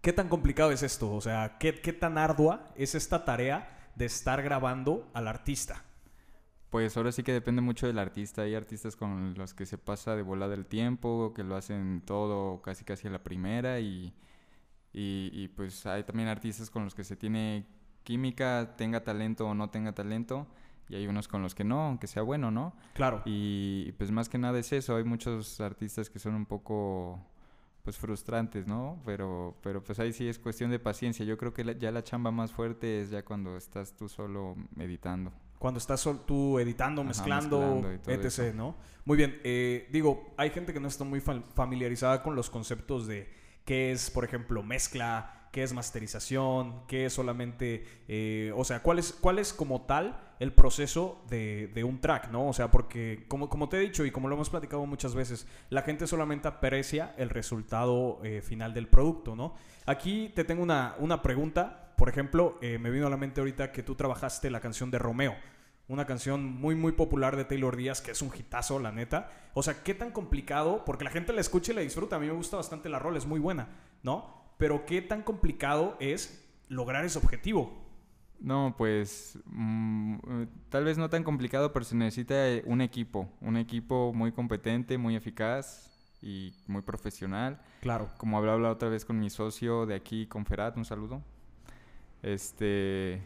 ¿Qué 0.00 0.12
tan 0.12 0.28
complicado 0.28 0.70
es 0.70 0.82
esto? 0.82 1.12
O 1.12 1.20
sea, 1.20 1.58
¿qué, 1.58 1.80
qué 1.80 1.92
tan 1.92 2.18
ardua 2.18 2.72
es 2.76 2.94
esta 2.94 3.24
tarea 3.24 3.90
de 3.96 4.04
estar 4.04 4.42
grabando 4.42 5.10
al 5.14 5.26
artista? 5.26 5.82
Pues 6.70 6.96
ahora 6.96 7.12
sí 7.12 7.22
que 7.22 7.32
depende 7.32 7.62
mucho 7.62 7.86
del 7.86 7.98
artista. 7.98 8.42
Hay 8.42 8.54
artistas 8.54 8.94
con 8.94 9.34
los 9.34 9.54
que 9.54 9.66
se 9.66 9.78
pasa 9.78 10.14
de 10.14 10.22
volada 10.22 10.54
el 10.54 10.66
tiempo, 10.66 11.32
que 11.34 11.42
lo 11.42 11.56
hacen 11.56 12.02
todo 12.04 12.60
casi 12.62 12.84
casi 12.84 13.08
a 13.08 13.10
la 13.10 13.22
primera 13.22 13.80
y, 13.80 14.14
y, 14.92 15.30
y, 15.32 15.48
pues 15.48 15.86
hay 15.86 16.04
también 16.04 16.28
artistas 16.28 16.70
con 16.70 16.84
los 16.84 16.94
que 16.94 17.04
se 17.04 17.16
tiene 17.16 17.66
química, 18.04 18.74
tenga 18.76 19.02
talento 19.02 19.46
o 19.48 19.54
no 19.54 19.70
tenga 19.70 19.92
talento 19.92 20.46
y 20.88 20.96
hay 20.96 21.06
unos 21.06 21.28
con 21.28 21.42
los 21.42 21.54
que 21.54 21.64
no, 21.64 21.86
aunque 21.86 22.06
sea 22.06 22.22
bueno, 22.22 22.50
¿no? 22.50 22.74
Claro. 22.94 23.22
Y, 23.24 23.92
pues 23.92 24.10
más 24.10 24.28
que 24.28 24.38
nada 24.38 24.58
es 24.58 24.72
eso, 24.72 24.96
hay 24.96 25.04
muchos 25.04 25.60
artistas 25.60 26.10
que 26.10 26.18
son 26.18 26.34
un 26.34 26.46
poco 26.46 27.20
pues 27.82 27.96
frustrantes, 27.96 28.66
¿no? 28.66 29.00
Pero, 29.04 29.56
pero 29.62 29.82
pues 29.82 30.00
ahí 30.00 30.12
sí 30.12 30.28
es 30.28 30.40
cuestión 30.40 30.70
de 30.70 30.80
paciencia. 30.80 31.24
Yo 31.24 31.38
creo 31.38 31.54
que 31.54 31.76
ya 31.78 31.92
la 31.92 32.02
chamba 32.02 32.32
más 32.32 32.50
fuerte 32.50 33.00
es 33.00 33.10
ya 33.10 33.24
cuando 33.24 33.56
estás 33.56 33.94
tú 33.94 34.08
solo 34.08 34.56
meditando. 34.74 35.32
Cuando 35.58 35.78
estás 35.78 36.08
tú 36.26 36.58
editando, 36.58 37.04
mezclando, 37.04 37.88
etc., 38.06 38.52
¿no? 38.54 38.76
Muy 39.04 39.16
bien. 39.16 39.40
Eh, 39.44 39.88
digo, 39.92 40.34
hay 40.36 40.50
gente 40.50 40.72
que 40.72 40.80
no 40.80 40.88
está 40.88 41.04
muy 41.04 41.20
familiarizada 41.20 42.22
con 42.24 42.34
los 42.34 42.50
conceptos 42.50 43.06
de 43.06 43.32
qué 43.64 43.92
es, 43.92 44.10
por 44.10 44.24
ejemplo, 44.24 44.62
mezcla, 44.62 45.35
qué 45.56 45.62
es 45.62 45.72
masterización, 45.72 46.82
qué 46.86 47.06
es 47.06 47.14
solamente, 47.14 47.86
eh, 48.08 48.52
o 48.54 48.62
sea, 48.62 48.82
cuál 48.82 48.98
es, 48.98 49.14
cuál 49.14 49.38
es 49.38 49.54
como 49.54 49.86
tal 49.86 50.20
el 50.38 50.52
proceso 50.52 51.24
de, 51.30 51.68
de, 51.68 51.82
un 51.82 51.98
track, 51.98 52.30
¿no? 52.30 52.46
O 52.48 52.52
sea, 52.52 52.70
porque 52.70 53.24
como, 53.26 53.48
como 53.48 53.70
te 53.70 53.78
he 53.78 53.80
dicho 53.80 54.04
y 54.04 54.10
como 54.10 54.28
lo 54.28 54.34
hemos 54.34 54.50
platicado 54.50 54.84
muchas 54.84 55.14
veces, 55.14 55.46
la 55.70 55.80
gente 55.80 56.06
solamente 56.06 56.46
aprecia 56.46 57.14
el 57.16 57.30
resultado 57.30 58.20
eh, 58.22 58.42
final 58.42 58.74
del 58.74 58.86
producto, 58.86 59.34
¿no? 59.34 59.54
Aquí 59.86 60.30
te 60.34 60.44
tengo 60.44 60.62
una, 60.62 60.94
una 60.98 61.22
pregunta, 61.22 61.94
por 61.96 62.10
ejemplo, 62.10 62.58
eh, 62.60 62.76
me 62.76 62.90
vino 62.90 63.06
a 63.06 63.10
la 63.10 63.16
mente 63.16 63.40
ahorita 63.40 63.72
que 63.72 63.82
tú 63.82 63.94
trabajaste 63.94 64.50
la 64.50 64.60
canción 64.60 64.90
de 64.90 64.98
Romeo. 64.98 65.36
Una 65.88 66.04
canción 66.04 66.44
muy, 66.44 66.74
muy 66.74 66.92
popular 66.92 67.34
de 67.34 67.46
Taylor 67.46 67.76
Díaz, 67.76 68.02
que 68.02 68.10
es 68.10 68.20
un 68.20 68.30
hitazo, 68.36 68.78
la 68.78 68.92
neta. 68.92 69.30
O 69.54 69.62
sea, 69.62 69.82
¿qué 69.82 69.94
tan 69.94 70.10
complicado? 70.10 70.84
Porque 70.84 71.04
la 71.04 71.10
gente 71.10 71.32
la 71.32 71.40
escucha 71.40 71.72
y 71.72 71.76
la 71.76 71.80
disfruta. 71.80 72.16
A 72.16 72.18
mí 72.18 72.26
me 72.26 72.34
gusta 72.34 72.58
bastante 72.58 72.90
la 72.90 72.98
rol, 72.98 73.16
es 73.16 73.24
muy 73.24 73.40
buena, 73.40 73.68
¿no? 74.02 74.44
Pero 74.58 74.86
¿qué 74.86 75.02
tan 75.02 75.22
complicado 75.22 75.96
es 76.00 76.46
lograr 76.68 77.04
ese 77.04 77.18
objetivo? 77.18 77.86
No, 78.38 78.74
pues 78.76 79.38
mm, 79.46 80.14
eh, 80.14 80.46
tal 80.68 80.84
vez 80.84 80.98
no 80.98 81.08
tan 81.08 81.24
complicado, 81.24 81.72
pero 81.72 81.84
se 81.84 81.96
necesita 81.96 82.48
eh, 82.48 82.62
un 82.66 82.80
equipo, 82.80 83.28
un 83.40 83.56
equipo 83.56 84.12
muy 84.12 84.32
competente, 84.32 84.98
muy 84.98 85.16
eficaz 85.16 85.90
y 86.20 86.54
muy 86.66 86.82
profesional. 86.82 87.60
Claro. 87.80 88.10
Como 88.18 88.36
hablaba 88.36 88.58
la 88.58 88.70
otra 88.70 88.88
vez 88.88 89.04
con 89.04 89.18
mi 89.18 89.30
socio 89.30 89.86
de 89.86 89.94
aquí, 89.94 90.26
con 90.26 90.44
Ferat, 90.44 90.76
un 90.76 90.84
saludo. 90.84 91.22
Este, 92.22 93.22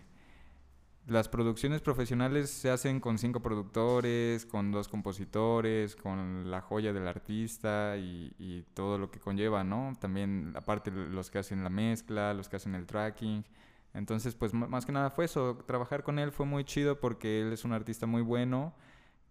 las 1.07 1.29
producciones 1.29 1.81
profesionales 1.81 2.51
se 2.51 2.71
hacen 2.71 3.01
con 3.01 3.19
cinco 3.19 3.41
productores, 3.41 4.47
con 4.47 4.71
dos 4.71 4.89
compositores, 4.89 5.97
con 5.97 6.51
la 6.51 6.61
joya 6.61 6.93
del 6.93 7.09
artista 7.09 7.97
y, 7.97 8.33
y 8.39 8.63
todo 8.75 8.99
lo 8.99 9.11
que 9.11 9.19
conlleva, 9.19 9.65
¿no? 9.65 9.93
También, 10.01 10.53
aparte, 10.57 10.91
los 10.91 11.31
que 11.31 11.39
hacen 11.39 11.65
la 11.65 11.71
mezcla, 11.71 12.35
los 12.35 12.49
que 12.49 12.57
hacen 12.57 12.75
el 12.75 12.87
tracking 12.87 13.45
entonces, 13.95 14.35
pues 14.35 14.55
más 14.55 14.87
que 14.87 14.93
nada 14.93 15.11
fue 15.11 15.25
eso. 15.25 15.59
Trabajar 15.67 16.03
con 16.03 16.19
él 16.19 16.31
fue 16.33 16.47
muy 16.47 16.65
chido 16.65 17.01
porque 17.01 17.43
él 17.43 17.53
es 17.53 17.65
un 17.65 17.73
artista 17.73 18.07
muy 18.07 18.23
bueno, 18.23 18.73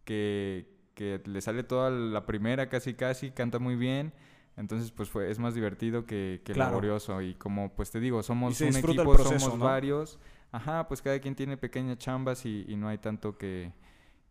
que, 0.04 0.68
que 0.96 1.22
le 1.26 1.42
sale 1.42 1.64
toda 1.64 1.90
la 1.90 2.26
primera 2.26 2.68
casi 2.68 2.94
casi, 2.94 3.32
canta 3.32 3.60
muy 3.60 3.76
bien. 3.76 4.14
Entonces, 4.58 4.92
pues 4.92 5.10
fue, 5.10 5.32
es 5.32 5.40
más 5.40 5.54
divertido 5.54 6.06
que, 6.06 6.42
que 6.44 6.54
laborioso. 6.54 7.22
Y 7.22 7.36
como 7.36 7.74
pues 7.74 7.92
te 7.92 8.02
digo, 8.02 8.22
somos 8.22 8.60
un 8.60 8.76
equipo, 8.76 9.18
somos 9.18 9.58
varios. 9.58 10.20
Ajá, 10.52 10.88
pues 10.88 11.02
cada 11.02 11.20
quien 11.20 11.36
tiene 11.36 11.58
pequeñas 11.58 11.98
chambas 11.98 12.46
y, 12.46 12.66
y 12.68 12.76
no 12.76 12.88
hay 12.88 12.98
tanto 12.98 13.38
que, 13.38 13.72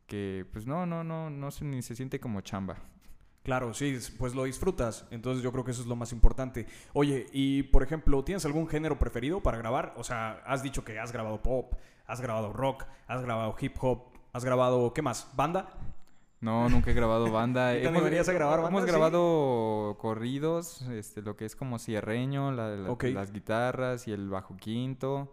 que, 0.07 0.47
pues 0.53 0.67
no, 0.67 0.87
no, 0.87 1.05
no, 1.05 1.31
no 1.31 1.51
se, 1.51 1.65
ni 1.65 1.83
se 1.83 1.95
siente 1.95 2.19
como 2.19 2.41
chamba. 2.41 2.77
Claro, 3.45 3.73
sí, 3.73 3.97
pues 4.19 4.35
lo 4.35 4.45
disfrutas. 4.45 5.07
Entonces 5.11 5.43
yo 5.43 5.53
creo 5.53 5.65
que 5.65 5.71
eso 5.71 5.81
es 5.81 5.87
lo 5.87 5.97
más 5.97 6.13
importante. 6.13 6.67
Oye, 6.93 7.27
y 7.33 7.63
por 7.63 7.83
ejemplo, 7.83 8.23
¿tienes 8.23 8.45
algún 8.45 8.69
género 8.69 8.99
preferido 8.99 9.41
para 9.41 9.57
grabar? 9.57 9.95
O 9.97 10.05
sea, 10.05 10.43
has 10.45 10.63
dicho 10.63 10.85
que 10.85 10.99
has 10.99 11.13
grabado 11.13 11.41
pop, 11.41 11.73
has 12.07 12.21
grabado 12.21 12.53
rock, 12.53 12.85
has 13.07 13.23
grabado 13.23 13.57
hip 13.61 13.77
hop, 13.81 14.11
has 14.33 14.45
grabado, 14.45 14.93
¿qué 14.93 15.03
más? 15.03 15.31
¿Banda? 15.35 15.69
No, 16.41 16.69
nunca 16.69 16.91
he 16.91 16.95
grabado 16.95 17.31
banda. 17.33 17.73
¿Te 17.73 17.87
a 17.87 17.91
grabar 17.91 18.61
banda? 18.61 18.69
Hemos 18.69 18.85
grabado 18.85 19.97
corridos, 19.99 20.83
este, 20.91 21.23
lo 21.23 21.37
que 21.37 21.45
es 21.47 21.57
como 21.57 21.79
cierreño, 21.79 22.53
las 22.53 23.33
guitarras 23.33 24.09
y 24.09 24.13
el 24.13 24.29
bajo 24.29 24.57
quinto. 24.57 25.33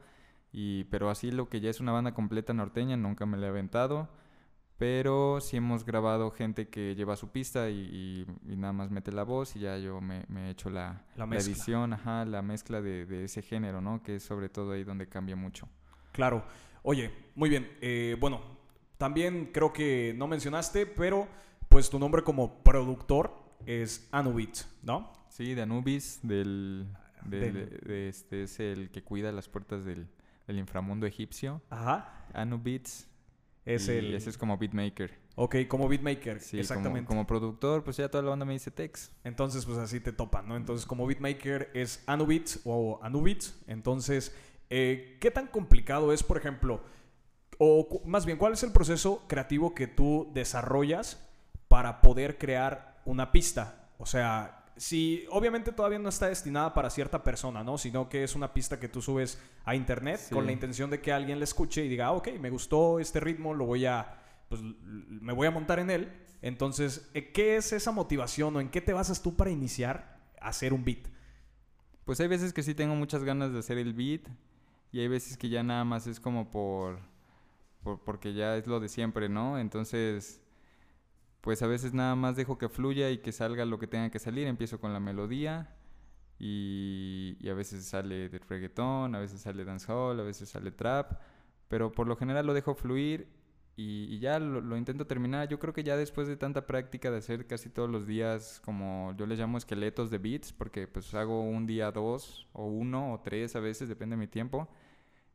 Y, 0.57 0.85
pero 0.85 1.09
así 1.09 1.31
lo 1.31 1.49
que 1.49 1.59
ya 1.59 1.69
es 1.69 1.81
una 1.81 1.91
banda 1.91 2.13
completa 2.13 2.53
norteña, 2.53 2.95
nunca 2.95 3.25
me 3.25 3.35
la 3.37 3.47
he 3.47 3.49
aventado. 3.49 4.07
Pero 4.77 5.39
sí 5.39 5.55
hemos 5.57 5.85
grabado 5.85 6.31
gente 6.31 6.67
que 6.67 6.95
lleva 6.95 7.15
su 7.15 7.29
pista 7.31 7.69
y, 7.69 7.79
y- 7.79 8.51
y 8.53 8.55
nada 8.57 8.73
más 8.73 8.91
mete 8.91 9.11
la 9.11 9.23
voz 9.23 9.55
y 9.55 9.59
ya 9.59 9.77
yo 9.77 10.01
me, 10.01 10.25
he 10.29 10.49
hecho 10.49 10.69
la, 10.69 11.05
La 11.15 11.25
edición, 11.37 11.93
ajá, 11.93 12.25
la 12.25 12.41
mezcla 12.41 12.81
de, 12.81 13.05
de 13.05 13.23
ese 13.23 13.41
género, 13.41 13.79
¿no? 13.79 14.03
Que 14.03 14.17
es 14.17 14.23
sobre 14.23 14.49
todo 14.49 14.73
ahí 14.73 14.83
donde 14.83 15.07
cambia 15.07 15.35
mucho. 15.37 15.67
Claro. 16.11 16.43
Oye, 16.83 17.09
muy 17.35 17.49
bien. 17.49 17.69
Eh, 17.81 18.17
bueno, 18.19 18.41
también 18.97 19.49
creo 19.53 19.71
que 19.71 20.13
no 20.17 20.27
mencionaste, 20.27 20.85
pero 20.85 21.27
pues 21.69 21.89
tu 21.89 21.97
nombre 21.97 22.21
como 22.21 22.61
productor 22.63 23.33
es 23.65 24.07
Anubit, 24.11 24.57
¿no? 24.83 25.11
Sí, 25.29 25.53
de 25.53 25.61
Anubis, 25.61 26.19
del, 26.21 26.85
del- 27.25 27.53
Del- 27.53 27.79
de 27.79 28.09
este, 28.09 28.43
es 28.43 28.59
el 28.59 28.89
que 28.91 29.03
cuida 29.03 29.31
las 29.31 29.47
puertas 29.47 29.85
del, 29.85 30.07
del 30.47 30.59
inframundo 30.59 31.05
egipcio. 31.05 31.61
Ajá. 31.69 32.27
Anubits. 32.33 33.07
Es 33.65 33.87
y 33.87 33.91
el... 33.91 34.13
Ese 34.13 34.29
es 34.29 34.37
como 34.37 34.57
beatmaker. 34.57 35.25
Ok, 35.37 35.55
como 35.67 35.89
beatmaker, 35.89 36.39
Sí, 36.39 36.59
exactamente. 36.59 37.07
Como, 37.07 37.27
productor, 37.27 37.83
pues 37.83 37.97
ya 37.97 38.09
toda 38.09 38.23
la 38.23 38.29
banda 38.29 38.45
me 38.45 38.53
dice 38.53 38.71
Tex. 38.71 39.11
Entonces, 39.23 39.65
pues 39.65 39.77
así 39.77 39.99
te 39.99 40.13
topan, 40.13 40.47
¿no? 40.47 40.55
Entonces, 40.55 40.85
como 40.85 41.05
beatmaker 41.05 41.71
es 41.73 42.01
Anubit 42.07 42.49
o 42.63 42.99
Anubit. 43.03 43.43
Entonces, 43.67 44.33
eh, 44.69 45.17
¿qué 45.19 45.31
tan 45.31 45.47
complicado 45.47 46.13
es, 46.13 46.23
por 46.23 46.37
ejemplo, 46.37 46.81
o 47.57 48.01
más 48.05 48.25
bien, 48.25 48.37
cuál 48.37 48.53
es 48.53 48.63
el 48.63 48.71
proceso 48.71 49.23
creativo 49.27 49.75
que 49.75 49.87
tú 49.87 50.31
desarrollas 50.33 51.21
para 51.67 52.01
poder 52.01 52.37
crear 52.37 53.01
una 53.03 53.33
pista? 53.33 53.89
O 53.97 54.05
sea, 54.05 54.64
si 54.77 55.25
obviamente 55.29 55.71
todavía 55.71 55.99
no 55.99 56.09
está 56.09 56.27
destinada 56.27 56.73
para 56.73 56.89
cierta 56.89 57.23
persona, 57.23 57.63
¿no? 57.63 57.77
Sino 57.77 58.09
que 58.09 58.23
es 58.23 58.35
una 58.35 58.53
pista 58.53 58.79
que 58.79 58.89
tú 58.89 59.01
subes 59.01 59.39
a 59.63 59.75
internet 59.75 60.19
Sí. 60.19 60.33
con 60.33 60.45
la 60.45 60.51
intención 60.51 60.89
de 60.89 60.99
que 61.01 61.11
alguien 61.13 61.39
la 61.39 61.45
escuche 61.45 61.85
y 61.85 61.87
diga, 61.89 62.07
ah, 62.07 62.11
ok, 62.13 62.29
me 62.39 62.49
gustó 62.49 62.99
este 62.99 63.19
ritmo, 63.19 63.53
lo 63.53 63.65
voy 63.65 63.85
a, 63.85 64.21
pues 64.49 64.61
me 64.61 65.33
voy 65.33 65.47
a 65.47 65.51
montar 65.51 65.79
en 65.79 65.89
él. 65.89 66.11
Entonces, 66.41 67.09
eh, 67.13 67.31
¿qué 67.31 67.55
es 67.55 67.71
esa 67.73 67.91
motivación 67.91 68.55
o 68.55 68.61
en 68.61 68.69
qué 68.69 68.81
te 68.81 68.93
basas 68.93 69.21
tú 69.21 69.35
para 69.35 69.49
iniciar 69.49 70.19
a 70.41 70.49
hacer 70.49 70.73
un 70.73 70.83
beat? 70.83 71.07
Pues 72.03 72.19
hay 72.19 72.27
veces 72.27 72.53
que 72.53 72.61
sí 72.61 72.75
tengo 72.75 72.95
muchas 72.95 73.23
ganas 73.23 73.51
de 73.53 73.59
hacer 73.59 73.77
el 73.77 73.93
beat 73.93 74.27
y 74.91 74.99
hay 74.99 75.07
veces 75.07 75.37
que 75.37 75.49
ya 75.49 75.63
nada 75.63 75.83
más 75.85 76.05
es 76.05 76.19
como 76.19 76.51
por, 76.51 76.99
por 77.81 77.99
porque 78.03 78.33
ya 78.33 78.55
es 78.57 78.67
lo 78.67 78.79
de 78.79 78.89
siempre, 78.89 79.27
¿no? 79.29 79.57
Entonces, 79.57 80.41
pues 81.45 81.61
a 81.61 81.67
veces 81.67 81.93
nada 81.93 82.15
más 82.15 82.35
dejo 82.35 82.57
que 82.57 82.69
fluya 82.69 83.11
y 83.11 83.19
que 83.19 83.31
salga 83.31 83.65
lo 83.65 83.77
que 83.77 83.85
tenga 83.85 84.09
que 84.09 84.17
salir. 84.17 84.47
Empiezo 84.47 84.79
con 84.79 84.93
la 84.93 84.99
melodía 84.99 85.69
y, 86.39 87.37
y 87.39 87.49
a 87.49 87.53
veces 87.53 87.85
sale 87.85 88.29
de 88.29 88.39
reggaetón, 88.39 89.13
a 89.13 89.19
veces 89.19 89.41
sale 89.41 89.63
dancehall, 89.63 90.19
a 90.19 90.23
veces 90.23 90.49
sale 90.49 90.71
trap, 90.71 91.19
pero 91.67 91.91
por 91.91 92.07
lo 92.07 92.15
general 92.15 92.47
lo 92.47 92.55
dejo 92.55 92.73
fluir 92.73 93.27
y, 93.75 94.07
y 94.09 94.17
ya 94.17 94.39
lo, 94.39 94.59
lo 94.59 94.75
intento 94.75 95.05
terminar. 95.05 95.47
Yo 95.47 95.59
creo 95.59 95.71
que 95.71 95.83
ya 95.83 95.95
después 95.95 96.27
de 96.27 96.35
tanta 96.35 96.65
práctica 96.65 97.11
de 97.11 97.17
hacer 97.17 97.45
casi 97.45 97.69
todos 97.69 97.91
los 97.91 98.07
días, 98.07 98.59
como 98.65 99.13
yo 99.15 99.27
les 99.27 99.37
llamo 99.37 99.59
esqueletos 99.59 100.09
de 100.09 100.17
beats, 100.17 100.51
porque 100.51 100.87
pues 100.87 101.13
hago 101.13 101.43
un 101.43 101.67
día 101.67 101.91
dos 101.91 102.49
o 102.53 102.65
uno 102.65 103.13
o 103.13 103.19
tres 103.19 103.55
a 103.55 103.59
veces, 103.59 103.87
depende 103.87 104.15
de 104.15 104.19
mi 104.19 104.27
tiempo. 104.27 104.67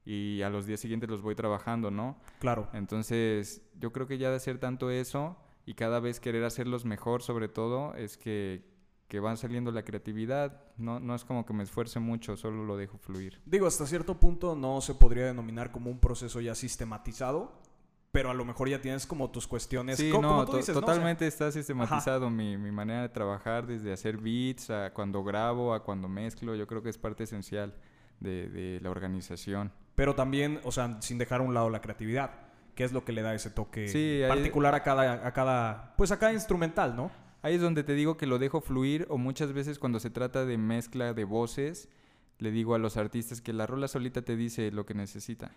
Y 0.05 0.43
a 0.43 0.51
los 0.51 0.67
días 0.67 0.81
siguientes 0.81 1.09
los 1.09 1.23
voy 1.23 1.37
trabajando, 1.37 1.93
¿no? 1.93 2.19
Claro. 2.41 2.69
Entonces, 2.73 3.63
yo 3.79 3.93
creo 3.93 4.09
que 4.09 4.19
ya 4.19 4.31
de 4.31 4.37
hacer 4.37 4.59
tanto 4.59 4.91
eso 4.91 5.37
y 5.67 5.75
cada 5.75 6.01
vez 6.01 6.21
querer 6.21 6.45
hacerlos 6.45 6.85
mejor, 6.85 7.23
sobre 7.23 7.49
todo, 7.49 7.95
es 7.95 8.17
que, 8.17 8.65
que 9.09 9.21
van 9.21 9.37
saliendo 9.37 9.71
la 9.73 9.85
creatividad. 9.85 10.63
No, 10.77 10.99
no 11.01 11.15
es 11.15 11.25
como 11.25 11.45
que 11.47 11.53
me 11.53 11.63
esfuerce 11.65 12.01
mucho, 12.01 12.37
solo 12.37 12.65
lo 12.65 12.77
dejo 12.77 12.99
fluir. 12.99 13.41
Digo, 13.45 13.67
hasta 13.67 13.87
cierto 13.87 14.19
punto 14.19 14.55
no 14.57 14.81
se 14.81 14.95
podría 14.95 15.27
denominar 15.27 15.71
como 15.73 15.91
un 15.91 15.99
proceso 15.99 16.41
ya 16.41 16.55
sistematizado, 16.55 17.53
pero 18.13 18.31
a 18.31 18.35
lo 18.35 18.45
mejor 18.45 18.69
ya 18.69 18.81
tienes 18.81 19.07
como 19.07 19.31
tus 19.31 19.47
cuestiones. 19.47 19.97
Sí, 19.99 20.11
co- 20.11 20.21
no, 20.21 20.29
como 20.29 20.45
tú 20.47 20.51
to- 20.53 20.57
dices, 20.57 20.75
¿no? 20.75 20.79
O 20.81 20.83
sea, 20.83 20.87
totalmente 20.95 21.27
está 21.27 21.53
sistematizado 21.53 22.29
mi, 22.31 22.57
mi 22.57 22.73
manera 22.73 23.03
de 23.03 23.09
trabajar, 23.09 23.67
desde 23.67 23.93
hacer 23.93 24.17
beats, 24.17 24.71
a 24.71 24.93
cuando 24.93 25.23
grabo, 25.23 25.75
a 25.75 25.85
cuando 25.85 26.09
mezclo. 26.09 26.55
Yo 26.57 26.67
creo 26.67 26.83
que 26.83 26.89
es 26.89 26.99
parte 26.99 27.23
esencial 27.25 27.75
de, 28.19 28.49
de 28.49 28.81
la 28.81 28.91
organización. 28.91 29.73
pero 29.95 30.15
también, 30.15 30.61
o 30.65 30.73
sea, 30.73 31.01
sin 31.03 31.19
dejar 31.19 31.41
a 31.41 31.45
un 31.45 31.55
lado 31.55 31.71
la 31.71 31.81
creatividad, 31.81 32.31
que 32.75 32.85
es 32.85 32.93
lo 32.93 33.05
que 33.05 33.13
le 33.13 33.23
da 33.23 33.35
ese 33.35 33.51
toque 33.51 33.89
Sí, 33.89 34.21
particular 34.29 34.75
a 34.75 34.83
cada, 34.83 35.27
a 35.27 35.33
cada, 35.33 35.95
pues 35.97 36.11
a 36.13 36.19
cada 36.19 36.33
instrumental, 36.33 36.97
¿no? 36.97 37.11
Ahí 37.43 37.55
es 37.55 37.61
donde 37.61 37.83
te 37.85 37.95
digo 37.95 38.17
que 38.17 38.27
lo 38.27 38.39
dejo 38.39 38.61
fluir 38.61 39.07
o 39.09 39.17
muchas 39.19 39.53
veces 39.53 39.79
cuando 39.79 39.99
se 40.01 40.11
trata 40.11 40.45
de 40.45 40.59
mezcla 40.59 41.15
de 41.15 41.25
voces, 41.25 41.89
le 42.39 42.51
digo 42.51 42.75
a 42.75 42.79
los 42.79 42.97
artistas 42.97 43.41
que 43.41 43.53
la 43.53 43.67
rola 43.67 43.89
solita 43.89 44.23
te 44.23 44.37
dice 44.37 44.71
lo 44.71 44.85
que 44.87 44.95
necesita. 44.95 45.51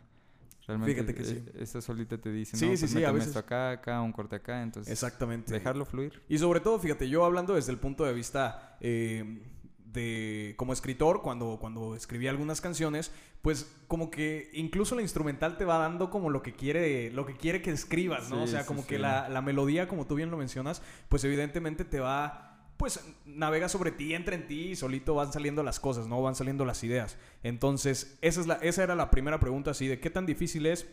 Realmente 0.66 0.94
Fíjate 0.94 1.14
que 1.14 1.26
sí. 1.26 1.44
eh, 1.46 1.52
esa 1.60 1.82
solita 1.82 2.18
te 2.18 2.32
dice, 2.32 2.56
Sí, 2.56 2.66
no, 2.68 2.72
sí, 2.78 2.80
pues 2.84 2.92
sí, 2.92 3.04
a 3.04 3.12
veces- 3.12 3.28
esto 3.28 3.40
acá, 3.40 3.72
acá, 3.72 4.02
un 4.02 4.14
corte 4.14 4.38
acá, 4.38 4.62
entonces 4.64 4.92
Exactamente. 4.94 5.52
dejarlo 5.54 5.84
fluir. 5.86 6.22
Y 6.30 6.38
sobre 6.38 6.62
todo, 6.62 6.80
fíjate, 6.80 7.10
yo 7.10 7.26
hablando 7.26 7.54
desde 7.56 7.74
el 7.74 7.80
punto 7.80 8.06
de 8.06 8.14
vista 8.14 8.78
eh, 8.80 9.42
de 9.94 10.56
como 10.58 10.74
escritor, 10.74 11.22
cuando, 11.22 11.58
cuando 11.60 11.96
escribí 11.96 12.28
algunas 12.28 12.62
canciones, 12.62 13.12
pues 13.42 13.72
como 13.88 14.10
que 14.10 14.50
incluso 14.54 14.96
la 14.96 15.02
instrumental 15.02 15.58
te 15.58 15.66
va 15.66 15.78
dando 15.78 16.10
como 16.10 16.30
lo 16.30 16.42
que 16.42 16.54
quiere, 16.54 17.12
lo 17.12 17.26
que 17.26 17.38
quiere 17.38 17.62
que 17.62 17.72
escribas, 17.72 18.30
¿no? 18.30 18.44
o 18.44 18.48
sea, 18.48 18.62
sí, 18.62 18.68
como 18.68 18.86
que 18.86 18.96
sí. 18.96 19.02
la, 19.02 19.30
la 19.30 19.42
melodía, 19.42 19.88
como 19.88 20.06
tú 20.06 20.16
bien 20.16 20.32
lo 20.32 20.38
mencionas, 20.38 20.82
pues 21.10 21.24
evidentemente 21.24 21.86
te 21.86 22.00
va, 22.00 22.72
pues 22.78 23.00
navega 23.26 23.70
sobre 23.70 23.92
ti, 23.92 24.14
entra 24.14 24.36
en 24.36 24.48
ti 24.48 24.72
y 24.72 24.76
solito 24.76 25.16
van 25.16 25.32
saliendo 25.32 25.62
las 25.64 25.80
cosas, 25.80 26.08
¿no? 26.08 26.22
Van 26.22 26.36
saliendo 26.36 26.66
las 26.66 26.84
ideas. 26.84 27.18
Entonces, 27.44 28.18
esa, 28.22 28.42
es 28.42 28.48
la, 28.48 28.56
esa 28.56 28.84
era 28.84 28.96
la 28.96 29.12
primera 29.12 29.40
pregunta, 29.40 29.72
así, 29.72 29.88
de 29.88 30.00
qué 30.00 30.10
tan 30.10 30.26
difícil 30.26 30.66
es 30.66 30.88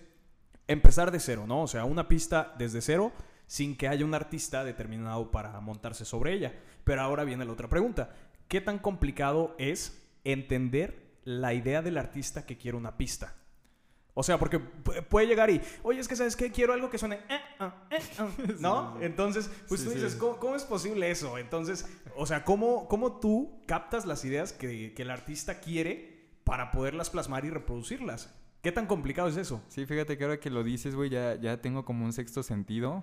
empezar 0.69 1.11
de 1.11 1.21
cero, 1.21 1.47
¿no? 1.49 1.62
O 1.62 1.69
sea, 1.69 1.85
una 1.85 2.07
pista 2.07 2.54
desde 2.59 2.80
cero 2.80 3.12
sin 3.50 3.76
que 3.76 3.88
haya 3.88 4.04
un 4.04 4.14
artista 4.14 4.62
determinado 4.62 5.33
para 5.33 5.61
montarse 5.61 6.04
sobre 6.04 6.33
ella. 6.35 6.54
Pero 6.85 7.02
ahora 7.02 7.25
viene 7.25 7.45
la 7.45 7.50
otra 7.50 7.69
pregunta. 7.69 8.14
¿Qué 8.50 8.61
tan 8.61 8.80
complicado 8.80 9.54
es 9.59 10.02
entender 10.25 11.14
la 11.23 11.54
idea 11.54 11.83
del 11.83 11.97
artista 11.97 12.45
que 12.47 12.59
quiere 12.59 12.76
una 12.76 12.97
pista? 12.97 13.37
O 14.12 14.25
sea, 14.25 14.40
porque 14.40 14.59
pu- 14.59 15.04
puede 15.04 15.28
llegar 15.28 15.50
y, 15.50 15.61
oye, 15.85 16.00
es 16.00 16.09
que 16.09 16.16
sabes 16.16 16.35
qué, 16.35 16.50
quiero 16.50 16.73
algo 16.73 16.90
que 16.90 16.99
suene, 16.99 17.21
eh, 17.28 17.40
ah, 17.61 17.87
eh, 17.92 17.99
ah", 18.19 18.28
¿no? 18.59 19.00
Entonces, 19.00 19.49
pues 19.69 19.80
Sí, 19.83 19.87
tú 19.87 19.92
sí. 19.92 19.99
dices, 20.00 20.16
¿cómo, 20.16 20.38
cómo 20.38 20.57
es 20.57 20.64
posible 20.64 21.12
eso? 21.12 21.38
Entonces, 21.38 21.87
o 22.16 22.26
sea, 22.26 22.42
¿cómo, 22.45 22.88
cómo 22.88 23.21
tú 23.21 23.62
captas 23.69 24.04
las 24.04 24.25
ideas 24.25 24.52
que, 24.52 24.95
que 24.95 25.02
el 25.02 25.11
artista 25.12 25.61
quiere 25.61 26.33
para 26.42 26.73
poderlas 26.73 27.09
plasmar 27.09 27.45
y 27.45 27.50
reproducirlas? 27.50 28.35
¿Qué 28.62 28.73
tan 28.73 28.87
complicado 28.87 29.29
es 29.29 29.38
eso? 29.38 29.62
Sí, 29.69 29.87
fíjate 29.87 30.19
que 30.19 30.25
ahora 30.25 30.38
que 30.38 30.50
lo 30.50 30.62
dices, 30.62 30.95
güey, 30.95 31.09
ya, 31.09 31.35
ya 31.37 31.62
tengo 31.62 31.87
como 31.87 32.05
un 32.05 32.12
sexto 32.12 32.43
sentido 32.43 33.02